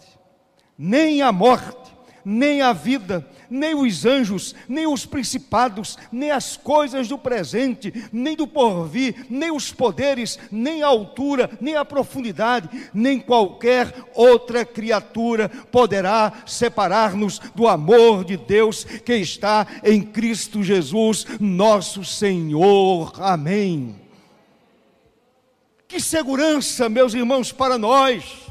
nem 0.83 1.21
a 1.21 1.31
morte, 1.31 1.93
nem 2.25 2.63
a 2.63 2.73
vida, 2.73 3.29
nem 3.51 3.75
os 3.75 4.07
anjos, 4.07 4.55
nem 4.67 4.87
os 4.87 5.05
principados, 5.05 5.99
nem 6.11 6.31
as 6.31 6.57
coisas 6.57 7.07
do 7.07 7.19
presente, 7.19 7.93
nem 8.11 8.35
do 8.35 8.47
porvir, 8.47 9.27
nem 9.29 9.51
os 9.51 9.71
poderes, 9.71 10.39
nem 10.51 10.83
a 10.83 10.87
altura, 10.87 11.51
nem 11.61 11.77
a 11.77 11.85
profundidade, 11.85 12.71
nem 12.95 13.21
qualquer 13.21 13.93
outra 14.15 14.65
criatura 14.65 15.51
poderá 15.71 16.33
separar-nos 16.47 17.39
do 17.55 17.69
amor 17.69 18.25
de 18.25 18.39
Deus 18.39 18.83
que 18.83 19.17
está 19.17 19.67
em 19.85 20.01
Cristo 20.01 20.63
Jesus, 20.63 21.27
nosso 21.39 22.07
Senhor. 22.07 23.13
Amém. 23.21 23.97
Que 25.87 26.01
segurança, 26.01 26.89
meus 26.89 27.13
irmãos, 27.13 27.53
para 27.53 27.77
nós. 27.77 28.50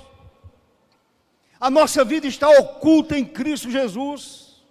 A 1.60 1.70
nossa 1.70 2.05
vida 2.05 2.26
está 2.26 2.49
oculta 2.49 3.18
em 3.18 3.26
Cristo 3.26 3.70
Jesus. 3.70 4.64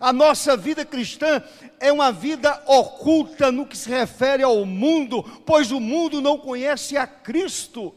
A 0.00 0.12
nossa 0.12 0.56
vida 0.56 0.84
cristã 0.84 1.40
é 1.78 1.92
uma 1.92 2.10
vida 2.10 2.60
oculta 2.66 3.52
no 3.52 3.64
que 3.64 3.76
se 3.76 3.88
refere 3.88 4.42
ao 4.42 4.64
mundo, 4.66 5.22
pois 5.46 5.70
o 5.70 5.78
mundo 5.78 6.20
não 6.20 6.36
conhece 6.36 6.96
a 6.96 7.06
Cristo. 7.06 7.94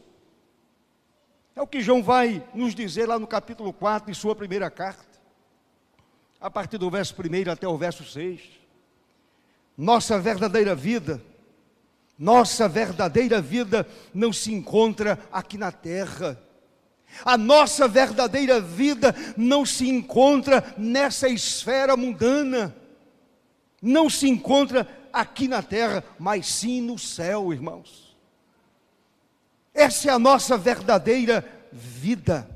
É 1.56 1.60
o 1.60 1.66
que 1.66 1.80
João 1.80 2.02
vai 2.02 2.46
nos 2.54 2.74
dizer 2.74 3.08
lá 3.08 3.18
no 3.18 3.26
capítulo 3.26 3.72
4 3.72 4.12
de 4.12 4.16
sua 4.16 4.36
primeira 4.36 4.70
carta, 4.70 5.18
a 6.40 6.48
partir 6.48 6.78
do 6.78 6.88
verso 6.88 7.14
1 7.14 7.50
até 7.50 7.66
o 7.66 7.76
verso 7.76 8.04
6. 8.04 8.40
Nossa 9.76 10.18
verdadeira 10.18 10.76
vida, 10.76 11.20
nossa 12.16 12.68
verdadeira 12.68 13.40
vida 13.40 13.86
não 14.14 14.32
se 14.32 14.52
encontra 14.52 15.18
aqui 15.32 15.58
na 15.58 15.72
terra 15.72 16.40
a 17.24 17.36
nossa 17.36 17.88
verdadeira 17.88 18.60
vida 18.60 19.14
não 19.36 19.64
se 19.64 19.88
encontra 19.88 20.74
nessa 20.76 21.28
esfera 21.28 21.96
mundana, 21.96 22.76
não 23.80 24.10
se 24.10 24.28
encontra 24.28 24.88
aqui 25.12 25.48
na 25.48 25.62
terra, 25.62 26.04
mas 26.18 26.46
sim 26.46 26.80
no 26.80 26.98
céu, 26.98 27.52
irmãos. 27.52 28.16
Essa 29.72 30.10
é 30.10 30.12
a 30.12 30.18
nossa 30.18 30.56
verdadeira 30.56 31.44
vida. 31.72 32.48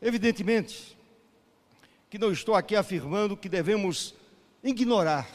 Evidentemente, 0.00 0.98
que 2.08 2.18
não 2.18 2.32
estou 2.32 2.54
aqui 2.54 2.74
afirmando 2.74 3.36
que 3.36 3.48
devemos 3.48 4.14
ignorar 4.62 5.28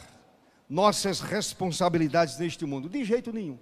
nossas 0.68 1.20
responsabilidades 1.20 2.38
neste 2.38 2.64
mundo, 2.64 2.88
de 2.88 3.04
jeito 3.04 3.32
nenhum. 3.32 3.58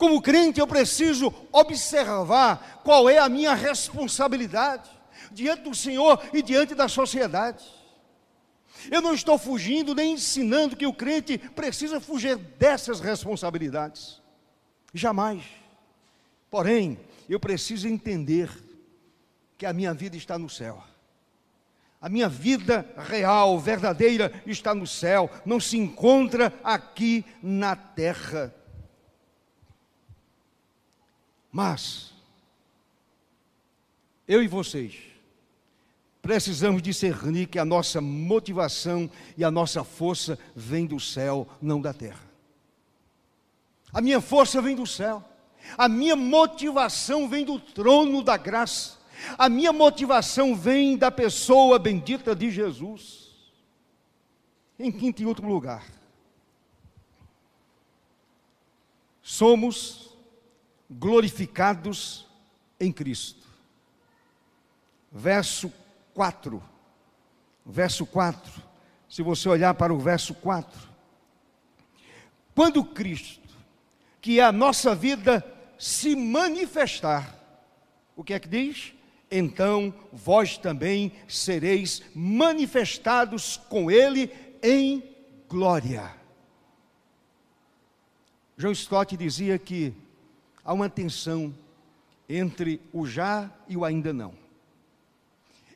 Como 0.00 0.22
crente, 0.22 0.58
eu 0.58 0.66
preciso 0.66 1.30
observar 1.52 2.80
qual 2.82 3.06
é 3.06 3.18
a 3.18 3.28
minha 3.28 3.52
responsabilidade 3.52 4.88
diante 5.30 5.64
do 5.64 5.74
Senhor 5.74 6.18
e 6.32 6.40
diante 6.40 6.74
da 6.74 6.88
sociedade. 6.88 7.62
Eu 8.90 9.02
não 9.02 9.12
estou 9.12 9.36
fugindo 9.36 9.94
nem 9.94 10.14
ensinando 10.14 10.74
que 10.74 10.86
o 10.86 10.94
crente 10.94 11.36
precisa 11.36 12.00
fugir 12.00 12.34
dessas 12.36 12.98
responsabilidades. 12.98 14.22
Jamais. 14.94 15.44
Porém, 16.50 16.98
eu 17.28 17.38
preciso 17.38 17.86
entender 17.86 18.48
que 19.58 19.66
a 19.66 19.72
minha 19.74 19.92
vida 19.92 20.16
está 20.16 20.38
no 20.38 20.48
céu. 20.48 20.82
A 22.00 22.08
minha 22.08 22.26
vida 22.26 22.90
real, 22.96 23.60
verdadeira, 23.60 24.32
está 24.46 24.74
no 24.74 24.86
céu, 24.86 25.30
não 25.44 25.60
se 25.60 25.76
encontra 25.76 26.54
aqui 26.64 27.22
na 27.42 27.76
terra. 27.76 28.54
Mas, 31.52 32.12
eu 34.26 34.42
e 34.42 34.46
vocês, 34.46 34.94
precisamos 36.22 36.82
discernir 36.82 37.48
que 37.48 37.58
a 37.58 37.64
nossa 37.64 38.00
motivação 38.00 39.10
e 39.36 39.42
a 39.42 39.50
nossa 39.50 39.82
força 39.82 40.38
vem 40.54 40.86
do 40.86 41.00
céu, 41.00 41.48
não 41.60 41.80
da 41.80 41.92
terra. 41.92 42.30
A 43.92 44.00
minha 44.00 44.20
força 44.20 44.62
vem 44.62 44.76
do 44.76 44.86
céu, 44.86 45.24
a 45.76 45.88
minha 45.88 46.14
motivação 46.14 47.28
vem 47.28 47.44
do 47.44 47.58
trono 47.58 48.22
da 48.22 48.36
graça, 48.36 48.98
a 49.36 49.48
minha 49.48 49.72
motivação 49.72 50.54
vem 50.54 50.96
da 50.96 51.10
pessoa 51.10 51.78
bendita 51.78 52.34
de 52.34 52.50
Jesus. 52.50 53.30
Em 54.78 54.90
quinto 54.90 55.20
e 55.20 55.26
último 55.26 55.52
lugar, 55.52 55.84
somos 59.20 60.09
glorificados 60.90 62.26
em 62.80 62.90
Cristo. 62.90 63.46
Verso 65.12 65.72
4. 66.12 66.62
Verso 67.64 68.04
4. 68.04 68.62
Se 69.08 69.22
você 69.22 69.48
olhar 69.48 69.74
para 69.74 69.94
o 69.94 69.98
verso 69.98 70.34
4. 70.34 70.90
Quando 72.54 72.84
Cristo, 72.84 73.48
que 74.20 74.40
é 74.40 74.42
a 74.42 74.52
nossa 74.52 74.94
vida, 74.94 75.44
se 75.78 76.16
manifestar, 76.16 77.34
o 78.16 78.24
que 78.24 78.34
é 78.34 78.40
que 78.40 78.48
diz? 78.48 78.92
Então 79.30 79.94
vós 80.12 80.58
também 80.58 81.12
sereis 81.28 82.02
manifestados 82.14 83.56
com 83.68 83.90
Ele 83.90 84.30
em 84.62 85.02
glória. 85.48 86.14
João 88.56 88.72
Stott 88.72 89.16
dizia 89.16 89.58
que 89.58 89.94
há 90.70 90.72
uma 90.72 90.88
tensão 90.88 91.52
entre 92.28 92.80
o 92.92 93.04
já 93.04 93.50
e 93.66 93.76
o 93.76 93.84
ainda 93.84 94.12
não. 94.12 94.32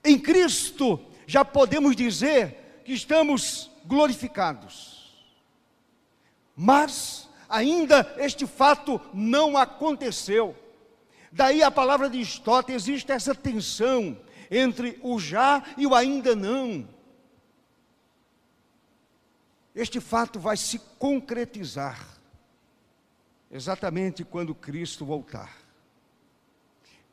Em 0.05 0.17
Cristo 0.17 1.01
já 1.27 1.45
podemos 1.45 1.97
dizer 1.97 2.83
que 2.85 2.93
estamos 2.93 3.69
glorificados, 3.85 5.27
mas 6.55 7.29
ainda 7.49 8.15
este 8.19 8.47
fato 8.47 9.01
não 9.13 9.57
aconteceu. 9.57 10.55
Daí 11.33 11.61
a 11.61 11.73
palavra 11.73 12.09
de 12.09 12.21
Stott, 12.21 12.71
existe 12.71 13.11
essa 13.11 13.35
tensão 13.35 14.17
entre 14.49 15.01
o 15.03 15.19
já 15.19 15.61
e 15.77 15.89
o 15.89 15.93
ainda 15.93 16.37
não. 16.37 16.89
Este 19.75 19.99
fato 19.99 20.39
vai 20.39 20.57
se 20.57 20.79
concretizar 21.01 22.14
exatamente 23.55 24.25
quando 24.25 24.53
Cristo 24.53 25.05
voltar. 25.05 25.57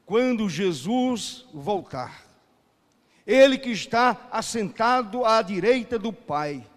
Quando 0.03 0.49
Jesus 0.49 1.45
voltar. 1.53 2.25
Ele 3.27 3.59
que 3.59 3.69
está 3.69 4.27
assentado 4.31 5.23
à 5.23 5.43
direita 5.43 5.99
do 5.99 6.11
Pai. 6.11 6.67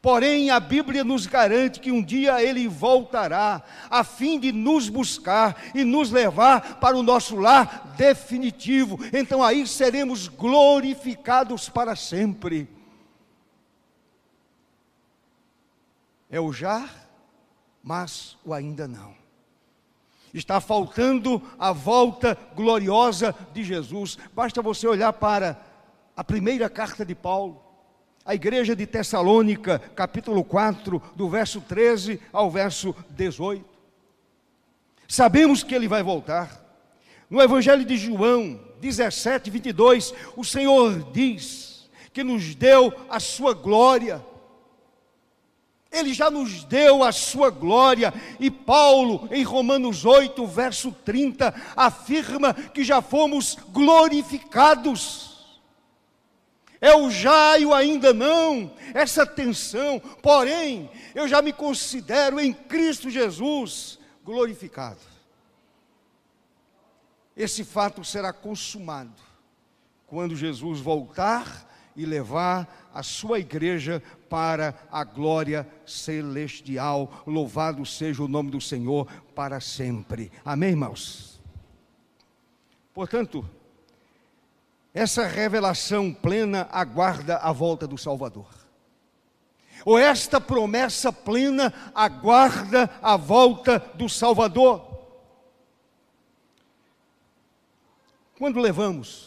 Porém, 0.00 0.48
a 0.50 0.58
Bíblia 0.58 1.04
nos 1.04 1.26
garante 1.26 1.80
que 1.80 1.92
um 1.92 2.02
dia 2.02 2.42
ele 2.42 2.66
voltará, 2.66 3.62
a 3.90 4.02
fim 4.02 4.40
de 4.40 4.52
nos 4.52 4.88
buscar 4.88 5.70
e 5.74 5.84
nos 5.84 6.10
levar 6.10 6.80
para 6.80 6.96
o 6.96 7.02
nosso 7.02 7.36
lar 7.36 7.94
definitivo. 7.98 8.98
Então 9.12 9.42
aí 9.42 9.66
seremos 9.66 10.28
glorificados 10.28 11.68
para 11.68 11.94
sempre. 11.94 12.68
É 16.30 16.40
o 16.40 16.52
já 16.52 17.05
mas 17.86 18.36
o 18.44 18.52
ainda 18.52 18.88
não. 18.88 19.14
Está 20.34 20.60
faltando 20.60 21.40
a 21.56 21.70
volta 21.70 22.36
gloriosa 22.56 23.32
de 23.54 23.62
Jesus. 23.62 24.18
Basta 24.34 24.60
você 24.60 24.88
olhar 24.88 25.12
para 25.12 25.64
a 26.16 26.24
primeira 26.24 26.68
carta 26.68 27.06
de 27.06 27.14
Paulo, 27.14 27.62
a 28.24 28.34
igreja 28.34 28.74
de 28.74 28.88
Tessalônica, 28.88 29.78
capítulo 29.94 30.42
4, 30.42 31.00
do 31.14 31.28
verso 31.28 31.60
13 31.60 32.20
ao 32.32 32.50
verso 32.50 32.92
18. 33.10 33.64
Sabemos 35.06 35.62
que 35.62 35.72
ele 35.72 35.86
vai 35.86 36.02
voltar. 36.02 36.60
No 37.30 37.40
Evangelho 37.40 37.84
de 37.84 37.96
João 37.96 38.60
17, 38.80 39.48
22, 39.48 40.12
o 40.36 40.44
Senhor 40.44 41.12
diz 41.12 41.88
que 42.12 42.24
nos 42.24 42.52
deu 42.56 42.92
a 43.08 43.20
sua 43.20 43.54
glória 43.54 44.20
ele 45.96 46.12
já 46.12 46.30
nos 46.30 46.64
deu 46.64 47.02
a 47.02 47.12
sua 47.12 47.50
glória, 47.50 48.12
e 48.38 48.50
Paulo, 48.50 49.28
em 49.30 49.42
Romanos 49.42 50.04
8, 50.04 50.46
verso 50.46 50.92
30, 51.04 51.54
afirma 51.74 52.54
que 52.54 52.84
já 52.84 53.00
fomos 53.00 53.56
glorificados. 53.70 55.36
É 56.80 56.94
o 56.94 57.10
já 57.10 57.58
e 57.58 57.64
o 57.64 57.72
ainda 57.72 58.12
não, 58.12 58.70
essa 58.92 59.24
tensão, 59.26 59.98
porém, 60.22 60.90
eu 61.14 61.26
já 61.26 61.40
me 61.40 61.52
considero 61.52 62.38
em 62.38 62.52
Cristo 62.52 63.08
Jesus 63.08 63.98
glorificado. 64.22 65.00
Esse 67.36 67.64
fato 67.64 68.04
será 68.04 68.32
consumado 68.32 69.20
quando 70.06 70.36
Jesus 70.36 70.80
voltar 70.80 71.66
e 71.96 72.04
levar 72.04 72.85
a 72.96 73.02
sua 73.02 73.38
igreja 73.38 74.02
para 74.26 74.74
a 74.90 75.04
glória 75.04 75.68
celestial. 75.84 77.22
Louvado 77.26 77.84
seja 77.84 78.22
o 78.22 78.28
nome 78.28 78.50
do 78.50 78.58
Senhor 78.58 79.06
para 79.34 79.60
sempre. 79.60 80.32
Amém, 80.42 80.70
irmãos? 80.70 81.38
Portanto, 82.94 83.46
essa 84.94 85.26
revelação 85.26 86.10
plena 86.10 86.66
aguarda 86.72 87.36
a 87.36 87.52
volta 87.52 87.86
do 87.86 87.98
Salvador. 87.98 88.48
Ou 89.84 89.98
esta 89.98 90.40
promessa 90.40 91.12
plena 91.12 91.74
aguarda 91.94 92.90
a 93.02 93.14
volta 93.14 93.78
do 93.94 94.08
Salvador. 94.08 94.82
Quando 98.38 98.58
levamos 98.58 99.25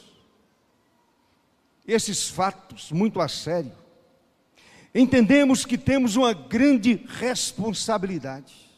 esses 1.91 2.29
fatos 2.29 2.91
muito 2.91 3.19
a 3.19 3.27
sério, 3.27 3.71
entendemos 4.93 5.65
que 5.65 5.77
temos 5.77 6.15
uma 6.15 6.33
grande 6.33 7.05
responsabilidade. 7.07 8.68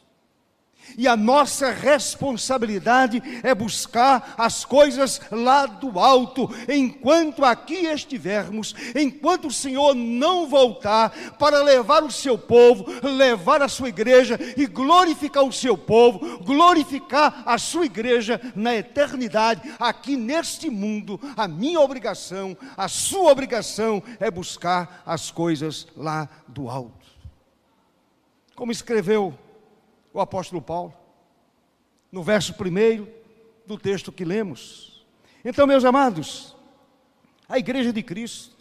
E 0.96 1.08
a 1.08 1.16
nossa 1.16 1.70
responsabilidade 1.70 3.22
é 3.42 3.54
buscar 3.54 4.34
as 4.36 4.64
coisas 4.64 5.20
lá 5.30 5.66
do 5.66 5.98
alto, 5.98 6.50
enquanto 6.68 7.44
aqui 7.44 7.86
estivermos, 7.86 8.74
enquanto 8.94 9.48
o 9.48 9.52
Senhor 9.52 9.94
não 9.94 10.46
voltar 10.46 11.10
para 11.38 11.62
levar 11.62 12.02
o 12.02 12.10
seu 12.10 12.36
povo, 12.36 12.84
levar 13.02 13.62
a 13.62 13.68
sua 13.68 13.88
igreja 13.88 14.38
e 14.56 14.66
glorificar 14.66 15.44
o 15.44 15.52
seu 15.52 15.76
povo, 15.76 16.38
glorificar 16.38 17.42
a 17.46 17.58
sua 17.58 17.86
igreja 17.86 18.40
na 18.54 18.74
eternidade, 18.74 19.62
aqui 19.78 20.16
neste 20.16 20.68
mundo, 20.68 21.20
a 21.36 21.48
minha 21.48 21.80
obrigação, 21.80 22.56
a 22.76 22.88
sua 22.88 23.30
obrigação 23.30 24.02
é 24.20 24.30
buscar 24.30 25.02
as 25.06 25.30
coisas 25.30 25.86
lá 25.96 26.28
do 26.48 26.68
alto. 26.68 26.92
Como 28.54 28.70
escreveu 28.70 29.34
o 30.12 30.20
apóstolo 30.20 30.60
Paulo, 30.60 30.94
no 32.10 32.22
verso 32.22 32.54
primeiro 32.54 33.08
do 33.66 33.78
texto 33.78 34.12
que 34.12 34.24
lemos. 34.24 35.04
Então, 35.44 35.66
meus 35.66 35.84
amados, 35.84 36.54
a 37.48 37.58
igreja 37.58 37.92
de 37.92 38.02
Cristo, 38.02 38.56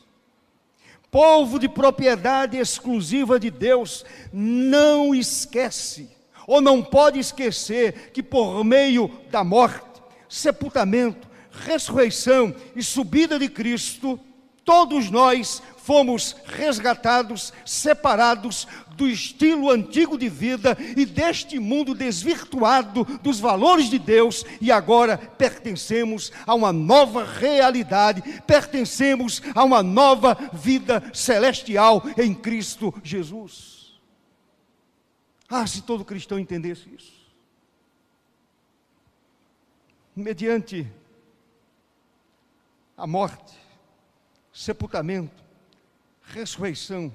povo 1.09 1.59
de 1.59 1.67
propriedade 1.67 2.57
exclusiva 2.57 3.39
de 3.39 3.51
Deus, 3.51 4.05
não 4.31 5.13
esquece, 5.13 6.09
ou 6.47 6.61
não 6.61 6.81
pode 6.81 7.19
esquecer, 7.19 8.11
que 8.11 8.23
por 8.23 8.63
meio 8.63 9.11
da 9.29 9.43
morte, 9.43 10.01
sepultamento, 10.29 11.29
ressurreição 11.51 12.55
e 12.73 12.81
subida 12.81 13.37
de 13.37 13.49
Cristo, 13.49 14.17
todos 14.63 15.11
nós 15.11 15.61
fomos 15.83 16.35
resgatados, 16.45 17.51
separados 17.65 18.67
do 18.95 19.07
estilo 19.07 19.71
antigo 19.71 20.17
de 20.17 20.29
vida 20.29 20.77
e 20.95 21.05
deste 21.05 21.57
mundo 21.59 21.95
desvirtuado 21.95 23.03
dos 23.21 23.39
valores 23.39 23.89
de 23.89 23.97
Deus, 23.97 24.45
e 24.59 24.71
agora 24.71 25.17
pertencemos 25.17 26.31
a 26.45 26.53
uma 26.53 26.71
nova 26.71 27.23
realidade, 27.25 28.21
pertencemos 28.45 29.41
a 29.55 29.63
uma 29.63 29.81
nova 29.81 30.37
vida 30.53 31.03
celestial 31.13 32.03
em 32.17 32.33
Cristo 32.33 32.93
Jesus. 33.03 33.99
Ah, 35.49 35.65
se 35.65 35.81
todo 35.81 36.05
cristão 36.05 36.39
entendesse 36.39 36.87
isso. 36.93 37.21
Mediante 40.15 40.87
a 42.95 43.07
morte, 43.07 43.57
sepultamento, 44.53 45.40
ressurreição 46.33 47.13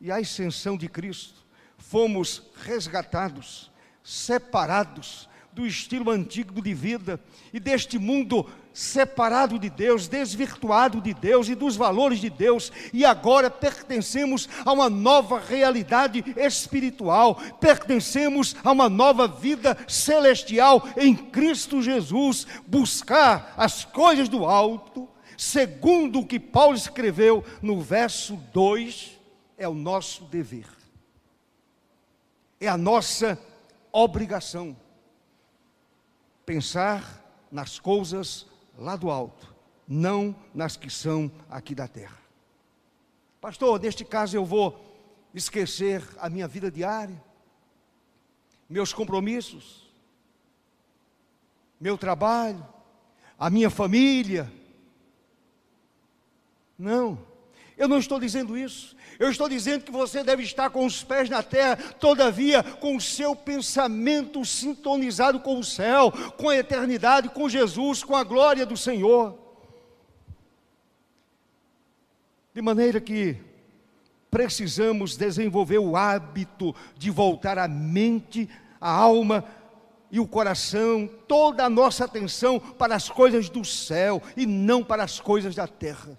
e 0.00 0.10
ascensão 0.10 0.76
de 0.76 0.88
Cristo, 0.88 1.44
fomos 1.76 2.42
resgatados, 2.62 3.70
separados 4.02 5.28
do 5.52 5.66
estilo 5.66 6.10
antigo 6.10 6.60
de 6.60 6.74
vida 6.74 7.20
e 7.52 7.60
deste 7.60 7.98
mundo 7.98 8.46
separado 8.72 9.56
de 9.56 9.70
Deus, 9.70 10.08
desvirtuado 10.08 11.00
de 11.00 11.14
Deus 11.14 11.48
e 11.48 11.54
dos 11.54 11.76
valores 11.76 12.18
de 12.18 12.28
Deus, 12.28 12.72
e 12.92 13.04
agora 13.04 13.48
pertencemos 13.48 14.48
a 14.64 14.72
uma 14.72 14.90
nova 14.90 15.38
realidade 15.38 16.24
espiritual, 16.36 17.36
pertencemos 17.60 18.56
a 18.64 18.72
uma 18.72 18.88
nova 18.88 19.28
vida 19.28 19.78
celestial 19.86 20.88
em 20.96 21.14
Cristo 21.14 21.80
Jesus, 21.80 22.48
buscar 22.66 23.54
as 23.56 23.84
coisas 23.84 24.28
do 24.28 24.44
alto 24.44 25.08
segundo 25.36 26.20
o 26.20 26.26
que 26.26 26.38
Paulo 26.38 26.76
escreveu 26.76 27.44
no 27.62 27.80
verso 27.80 28.36
2, 28.52 29.18
é 29.56 29.68
o 29.68 29.74
nosso 29.74 30.24
dever, 30.24 30.68
é 32.60 32.68
a 32.68 32.76
nossa 32.76 33.38
obrigação. 33.92 34.76
Pensar 36.44 37.22
nas 37.50 37.78
coisas 37.78 38.46
lá 38.76 38.96
do 38.96 39.10
alto, 39.10 39.54
não 39.86 40.34
nas 40.52 40.76
que 40.76 40.90
são 40.90 41.30
aqui 41.48 41.74
da 41.74 41.86
terra. 41.86 42.18
Pastor, 43.40 43.80
neste 43.80 44.04
caso 44.04 44.36
eu 44.36 44.44
vou 44.44 44.82
esquecer 45.34 46.02
a 46.18 46.28
minha 46.30 46.48
vida 46.48 46.70
diária, 46.70 47.22
meus 48.68 48.92
compromissos, 48.92 49.92
meu 51.78 51.98
trabalho, 51.98 52.66
a 53.38 53.50
minha 53.50 53.68
família, 53.68 54.50
não, 56.78 57.18
eu 57.76 57.88
não 57.88 57.98
estou 57.98 58.20
dizendo 58.20 58.56
isso. 58.56 58.94
Eu 59.18 59.30
estou 59.30 59.48
dizendo 59.48 59.84
que 59.84 59.92
você 59.92 60.22
deve 60.22 60.42
estar 60.42 60.70
com 60.70 60.84
os 60.84 61.02
pés 61.02 61.28
na 61.28 61.42
terra, 61.42 61.76
todavia 61.76 62.62
com 62.62 62.96
o 62.96 63.00
seu 63.00 63.34
pensamento 63.34 64.44
sintonizado 64.44 65.40
com 65.40 65.58
o 65.58 65.64
céu, 65.64 66.12
com 66.36 66.48
a 66.48 66.56
eternidade, 66.56 67.28
com 67.28 67.48
Jesus, 67.48 68.02
com 68.02 68.16
a 68.16 68.24
glória 68.24 68.66
do 68.66 68.76
Senhor. 68.76 69.38
De 72.52 72.62
maneira 72.62 73.00
que 73.00 73.36
precisamos 74.30 75.16
desenvolver 75.16 75.78
o 75.78 75.96
hábito 75.96 76.74
de 76.96 77.10
voltar 77.10 77.58
a 77.58 77.68
mente, 77.68 78.48
a 78.80 78.90
alma 78.90 79.44
e 80.10 80.18
o 80.18 80.26
coração, 80.26 81.08
toda 81.26 81.64
a 81.64 81.70
nossa 81.70 82.04
atenção 82.04 82.58
para 82.58 82.94
as 82.94 83.08
coisas 83.08 83.48
do 83.48 83.64
céu 83.64 84.22
e 84.36 84.46
não 84.46 84.82
para 84.82 85.02
as 85.02 85.18
coisas 85.18 85.54
da 85.54 85.66
terra. 85.66 86.18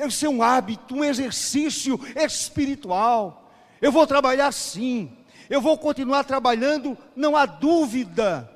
Deve 0.00 0.14
ser 0.14 0.28
um 0.28 0.42
hábito, 0.42 0.94
um 0.94 1.04
exercício 1.04 2.00
espiritual. 2.16 3.52
Eu 3.82 3.92
vou 3.92 4.06
trabalhar 4.06 4.50
sim, 4.50 5.14
eu 5.50 5.60
vou 5.60 5.76
continuar 5.76 6.24
trabalhando, 6.24 6.96
não 7.14 7.36
há 7.36 7.44
dúvida. 7.44 8.50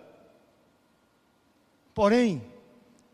Porém, 1.93 2.43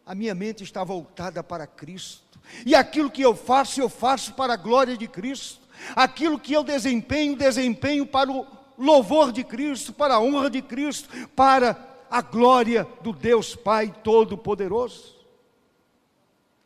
a 0.07 0.15
minha 0.15 0.33
mente 0.33 0.63
está 0.63 0.85
voltada 0.85 1.43
para 1.43 1.67
Cristo, 1.67 2.39
e 2.65 2.73
aquilo 2.73 3.11
que 3.11 3.21
eu 3.21 3.35
faço, 3.35 3.81
eu 3.81 3.89
faço 3.89 4.33
para 4.35 4.53
a 4.53 4.57
glória 4.57 4.97
de 4.97 5.09
Cristo, 5.09 5.67
aquilo 5.97 6.39
que 6.39 6.53
eu 6.53 6.63
desempenho, 6.63 7.35
desempenho 7.35 8.07
para 8.07 8.31
o 8.31 8.47
louvor 8.79 9.33
de 9.33 9.43
Cristo, 9.43 9.93
para 9.93 10.15
a 10.15 10.21
honra 10.21 10.49
de 10.49 10.63
Cristo, 10.63 11.09
para 11.31 11.77
a 12.09 12.23
glória 12.23 12.87
do 13.01 13.13
Deus 13.13 13.57
Pai 13.57 13.93
Todo-Poderoso. 14.05 15.17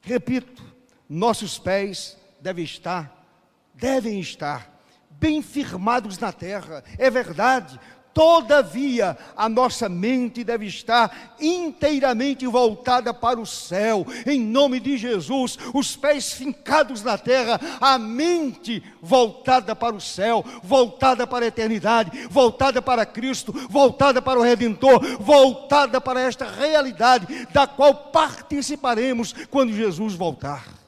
Repito, 0.02 0.73
nossos 1.14 1.60
pés 1.60 2.16
devem 2.40 2.64
estar, 2.64 3.24
devem 3.72 4.18
estar 4.18 4.68
bem 5.08 5.40
firmados 5.40 6.18
na 6.18 6.32
terra, 6.32 6.82
é 6.98 7.08
verdade. 7.08 7.78
Todavia, 8.12 9.16
a 9.36 9.48
nossa 9.48 9.88
mente 9.88 10.44
deve 10.44 10.66
estar 10.66 11.36
inteiramente 11.40 12.46
voltada 12.46 13.14
para 13.14 13.40
o 13.40 13.46
céu, 13.46 14.06
em 14.26 14.40
nome 14.40 14.78
de 14.80 14.96
Jesus, 14.96 15.56
os 15.72 15.96
pés 15.96 16.32
fincados 16.32 17.02
na 17.02 17.16
terra, 17.16 17.60
a 17.80 17.96
mente 17.96 18.82
voltada 19.00 19.74
para 19.74 19.94
o 19.94 20.00
céu, 20.00 20.44
voltada 20.62 21.26
para 21.28 21.44
a 21.44 21.48
eternidade, 21.48 22.26
voltada 22.28 22.82
para 22.82 23.06
Cristo, 23.06 23.52
voltada 23.68 24.20
para 24.20 24.38
o 24.38 24.42
Redentor, 24.42 25.00
voltada 25.18 26.00
para 26.00 26.20
esta 26.20 26.44
realidade 26.44 27.46
da 27.52 27.68
qual 27.68 27.94
participaremos 27.94 29.32
quando 29.50 29.72
Jesus 29.72 30.14
voltar 30.14 30.84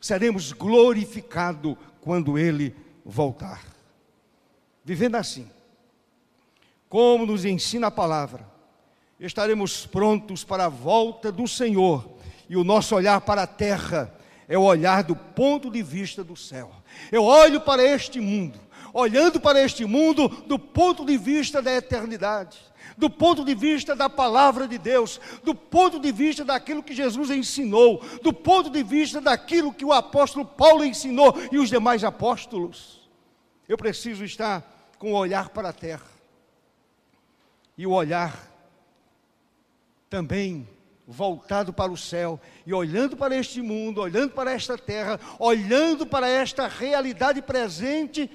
seremos 0.00 0.52
glorificados 0.52 1.76
quando 2.00 2.38
Ele 2.38 2.74
voltar. 3.04 3.62
Vivendo 4.84 5.16
assim, 5.16 5.50
como 6.88 7.26
nos 7.26 7.44
ensina 7.44 7.88
a 7.88 7.90
palavra, 7.90 8.46
estaremos 9.20 9.84
prontos 9.84 10.44
para 10.44 10.66
a 10.66 10.68
volta 10.68 11.30
do 11.30 11.46
Senhor, 11.46 12.08
e 12.48 12.56
o 12.56 12.64
nosso 12.64 12.94
olhar 12.94 13.20
para 13.20 13.42
a 13.42 13.46
terra 13.46 14.14
é 14.48 14.56
o 14.56 14.62
olhar 14.62 15.02
do 15.02 15.14
ponto 15.14 15.70
de 15.70 15.82
vista 15.82 16.24
do 16.24 16.34
céu. 16.34 16.72
Eu 17.12 17.24
olho 17.24 17.60
para 17.60 17.82
este 17.82 18.18
mundo, 18.18 18.58
olhando 18.92 19.40
para 19.40 19.62
este 19.62 19.84
mundo 19.84 20.28
do 20.28 20.58
ponto 20.58 21.04
de 21.04 21.16
vista 21.16 21.60
da 21.60 21.72
eternidade, 21.72 22.58
do 22.96 23.08
ponto 23.08 23.44
de 23.44 23.54
vista 23.54 23.94
da 23.94 24.08
palavra 24.08 24.66
de 24.66 24.78
Deus, 24.78 25.20
do 25.44 25.54
ponto 25.54 26.00
de 26.00 26.10
vista 26.10 26.44
daquilo 26.44 26.82
que 26.82 26.94
Jesus 26.94 27.30
ensinou, 27.30 28.02
do 28.22 28.32
ponto 28.32 28.70
de 28.70 28.82
vista 28.82 29.20
daquilo 29.20 29.72
que 29.72 29.84
o 29.84 29.92
apóstolo 29.92 30.44
Paulo 30.44 30.84
ensinou 30.84 31.34
e 31.52 31.58
os 31.58 31.68
demais 31.68 32.02
apóstolos. 32.04 33.08
Eu 33.68 33.76
preciso 33.76 34.24
estar 34.24 34.90
com 34.98 35.12
o 35.12 35.16
olhar 35.16 35.50
para 35.50 35.68
a 35.68 35.72
terra 35.72 36.06
e 37.76 37.86
o 37.86 37.92
olhar 37.92 38.48
também 40.10 40.68
voltado 41.06 41.72
para 41.72 41.90
o 41.90 41.96
céu 41.96 42.40
e 42.66 42.74
olhando 42.74 43.16
para 43.16 43.34
este 43.34 43.62
mundo, 43.62 44.00
olhando 44.00 44.32
para 44.32 44.52
esta 44.52 44.76
terra, 44.76 45.18
olhando 45.38 46.06
para 46.06 46.28
esta 46.28 46.66
realidade 46.66 47.40
presente, 47.40 48.30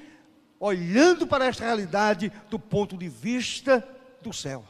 olhando 0.63 1.27
para 1.27 1.45
esta 1.45 1.65
realidade 1.65 2.31
do 2.49 2.57
ponto 2.57 2.95
de 2.97 3.09
vista 3.09 3.85
do 4.21 4.31
céu. 4.31 4.63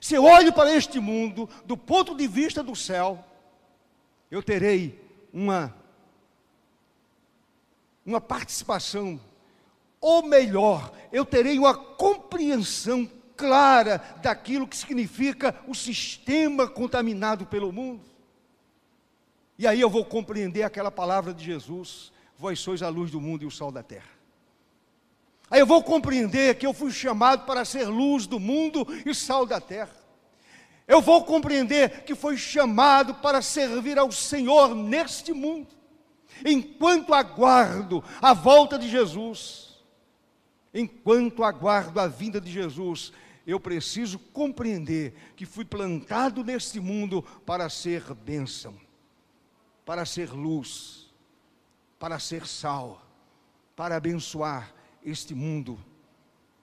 Se 0.00 0.14
eu 0.14 0.22
olho 0.22 0.52
para 0.52 0.72
este 0.72 1.00
mundo 1.00 1.48
do 1.64 1.76
ponto 1.76 2.14
de 2.14 2.28
vista 2.28 2.62
do 2.62 2.76
céu, 2.76 3.24
eu 4.30 4.40
terei 4.44 5.02
uma 5.32 5.74
uma 8.06 8.20
participação 8.20 9.18
ou 10.00 10.24
melhor, 10.24 10.92
eu 11.10 11.24
terei 11.24 11.58
uma 11.58 11.74
compreensão 11.74 13.10
clara 13.36 13.98
daquilo 14.22 14.68
que 14.68 14.76
significa 14.76 15.58
o 15.66 15.74
sistema 15.74 16.68
contaminado 16.68 17.44
pelo 17.44 17.72
mundo. 17.72 18.04
E 19.58 19.66
aí 19.66 19.80
eu 19.80 19.90
vou 19.90 20.04
compreender 20.04 20.62
aquela 20.62 20.92
palavra 20.92 21.34
de 21.34 21.44
Jesus: 21.44 22.12
Vós 22.38 22.60
sois 22.60 22.84
a 22.84 22.88
luz 22.88 23.10
do 23.10 23.20
mundo 23.20 23.42
e 23.42 23.46
o 23.46 23.50
sol 23.50 23.72
da 23.72 23.82
terra. 23.82 24.13
Aí 25.54 25.60
eu 25.60 25.66
vou 25.66 25.84
compreender 25.84 26.56
que 26.56 26.66
eu 26.66 26.74
fui 26.74 26.90
chamado 26.90 27.46
para 27.46 27.64
ser 27.64 27.86
luz 27.86 28.26
do 28.26 28.40
mundo 28.40 28.84
e 29.06 29.14
sal 29.14 29.46
da 29.46 29.60
terra. 29.60 29.94
Eu 30.84 31.00
vou 31.00 31.24
compreender 31.24 32.02
que 32.02 32.16
foi 32.16 32.36
chamado 32.36 33.14
para 33.14 33.40
servir 33.40 33.96
ao 33.96 34.10
Senhor 34.10 34.74
neste 34.74 35.32
mundo, 35.32 35.68
enquanto 36.44 37.14
aguardo 37.14 38.02
a 38.20 38.34
volta 38.34 38.76
de 38.76 38.88
Jesus, 38.88 39.78
enquanto 40.74 41.44
aguardo 41.44 42.00
a 42.00 42.08
vinda 42.08 42.40
de 42.40 42.50
Jesus, 42.50 43.12
eu 43.46 43.60
preciso 43.60 44.18
compreender 44.18 45.14
que 45.36 45.46
fui 45.46 45.64
plantado 45.64 46.42
neste 46.42 46.80
mundo 46.80 47.22
para 47.46 47.70
ser 47.70 48.12
bênção, 48.12 48.74
para 49.86 50.04
ser 50.04 50.32
luz, 50.32 51.14
para 51.96 52.18
ser 52.18 52.44
sal, 52.44 53.00
para 53.76 53.94
abençoar 53.94 54.74
este 55.04 55.34
mundo 55.34 55.78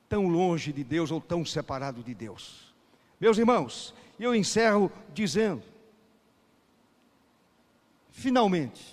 tão 0.10 0.28
longe 0.28 0.74
de 0.74 0.84
Deus 0.84 1.12
ou 1.12 1.22
tão 1.22 1.46
separado 1.46 2.04
de 2.04 2.14
Deus. 2.14 2.74
Meus 3.20 3.38
irmãos, 3.38 3.94
eu 4.20 4.36
encerro 4.36 4.92
dizendo: 5.14 5.64
finalmente, 8.10 8.84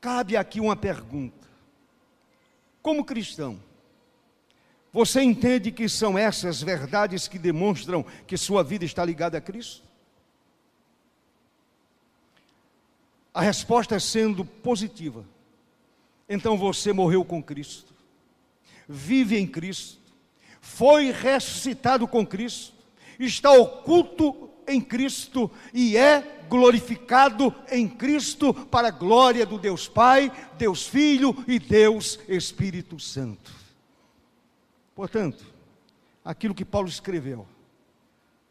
cabe 0.00 0.36
aqui 0.36 0.60
uma 0.60 0.76
pergunta. 0.76 1.48
Como 2.82 3.04
cristão, 3.04 3.58
você 4.92 5.22
entende 5.22 5.72
que 5.72 5.88
são 5.88 6.18
essas 6.18 6.60
verdades 6.60 7.26
que 7.26 7.38
demonstram 7.38 8.04
que 8.26 8.36
sua 8.36 8.62
vida 8.62 8.84
está 8.84 9.04
ligada 9.04 9.38
a 9.38 9.40
Cristo? 9.40 9.82
A 13.32 13.40
resposta 13.40 13.98
sendo 13.98 14.44
positiva, 14.44 15.24
então 16.28 16.58
você 16.58 16.92
morreu 16.92 17.24
com 17.24 17.42
Cristo, 17.42 17.91
vive 18.88 19.38
em 19.38 19.46
Cristo, 19.46 20.00
foi 20.60 21.10
ressuscitado 21.10 22.06
com 22.06 22.26
Cristo, 22.26 22.74
está 23.18 23.50
oculto 23.52 24.50
em 24.66 24.80
Cristo 24.80 25.50
e 25.72 25.96
é 25.96 26.44
glorificado 26.48 27.54
em 27.70 27.88
Cristo 27.88 28.52
para 28.52 28.88
a 28.88 28.92
glória 28.92 29.46
do 29.46 29.58
Deus 29.58 29.88
Pai, 29.88 30.30
Deus 30.56 30.86
Filho 30.86 31.34
e 31.48 31.58
Deus 31.58 32.18
Espírito 32.28 32.98
Santo. 32.98 33.52
Portanto, 34.94 35.44
aquilo 36.24 36.54
que 36.54 36.64
Paulo 36.64 36.88
escreveu 36.88 37.46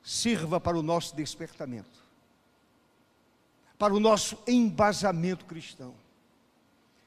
sirva 0.04 0.60
para 0.60 0.78
o 0.78 0.84
nosso 0.84 1.16
despertamento, 1.16 2.00
para 3.78 3.94
o 3.94 4.00
nosso 4.00 4.38
embasamento 4.48 5.46
cristão. 5.46 5.94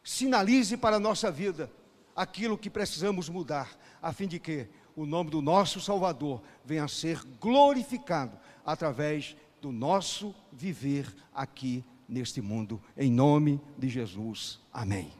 Sinalize 0.02 0.76
para 0.76 0.96
a 0.96 1.00
nossa 1.00 1.30
vida 1.30 1.70
aquilo 2.14 2.58
que 2.58 2.70
precisamos 2.70 3.28
mudar, 3.28 3.70
a 4.02 4.12
fim 4.12 4.26
de 4.26 4.38
que 4.38 4.68
o 4.96 5.06
nome 5.06 5.30
do 5.30 5.40
nosso 5.40 5.80
Salvador 5.80 6.42
venha 6.64 6.84
a 6.84 6.88
ser 6.88 7.22
glorificado 7.40 8.38
através 8.64 9.36
do 9.60 9.72
nosso 9.72 10.34
viver 10.52 11.14
aqui 11.34 11.84
neste 12.08 12.40
mundo. 12.40 12.80
Em 12.96 13.10
nome 13.10 13.60
de 13.78 13.88
Jesus. 13.88 14.60
Amém. 14.72 15.14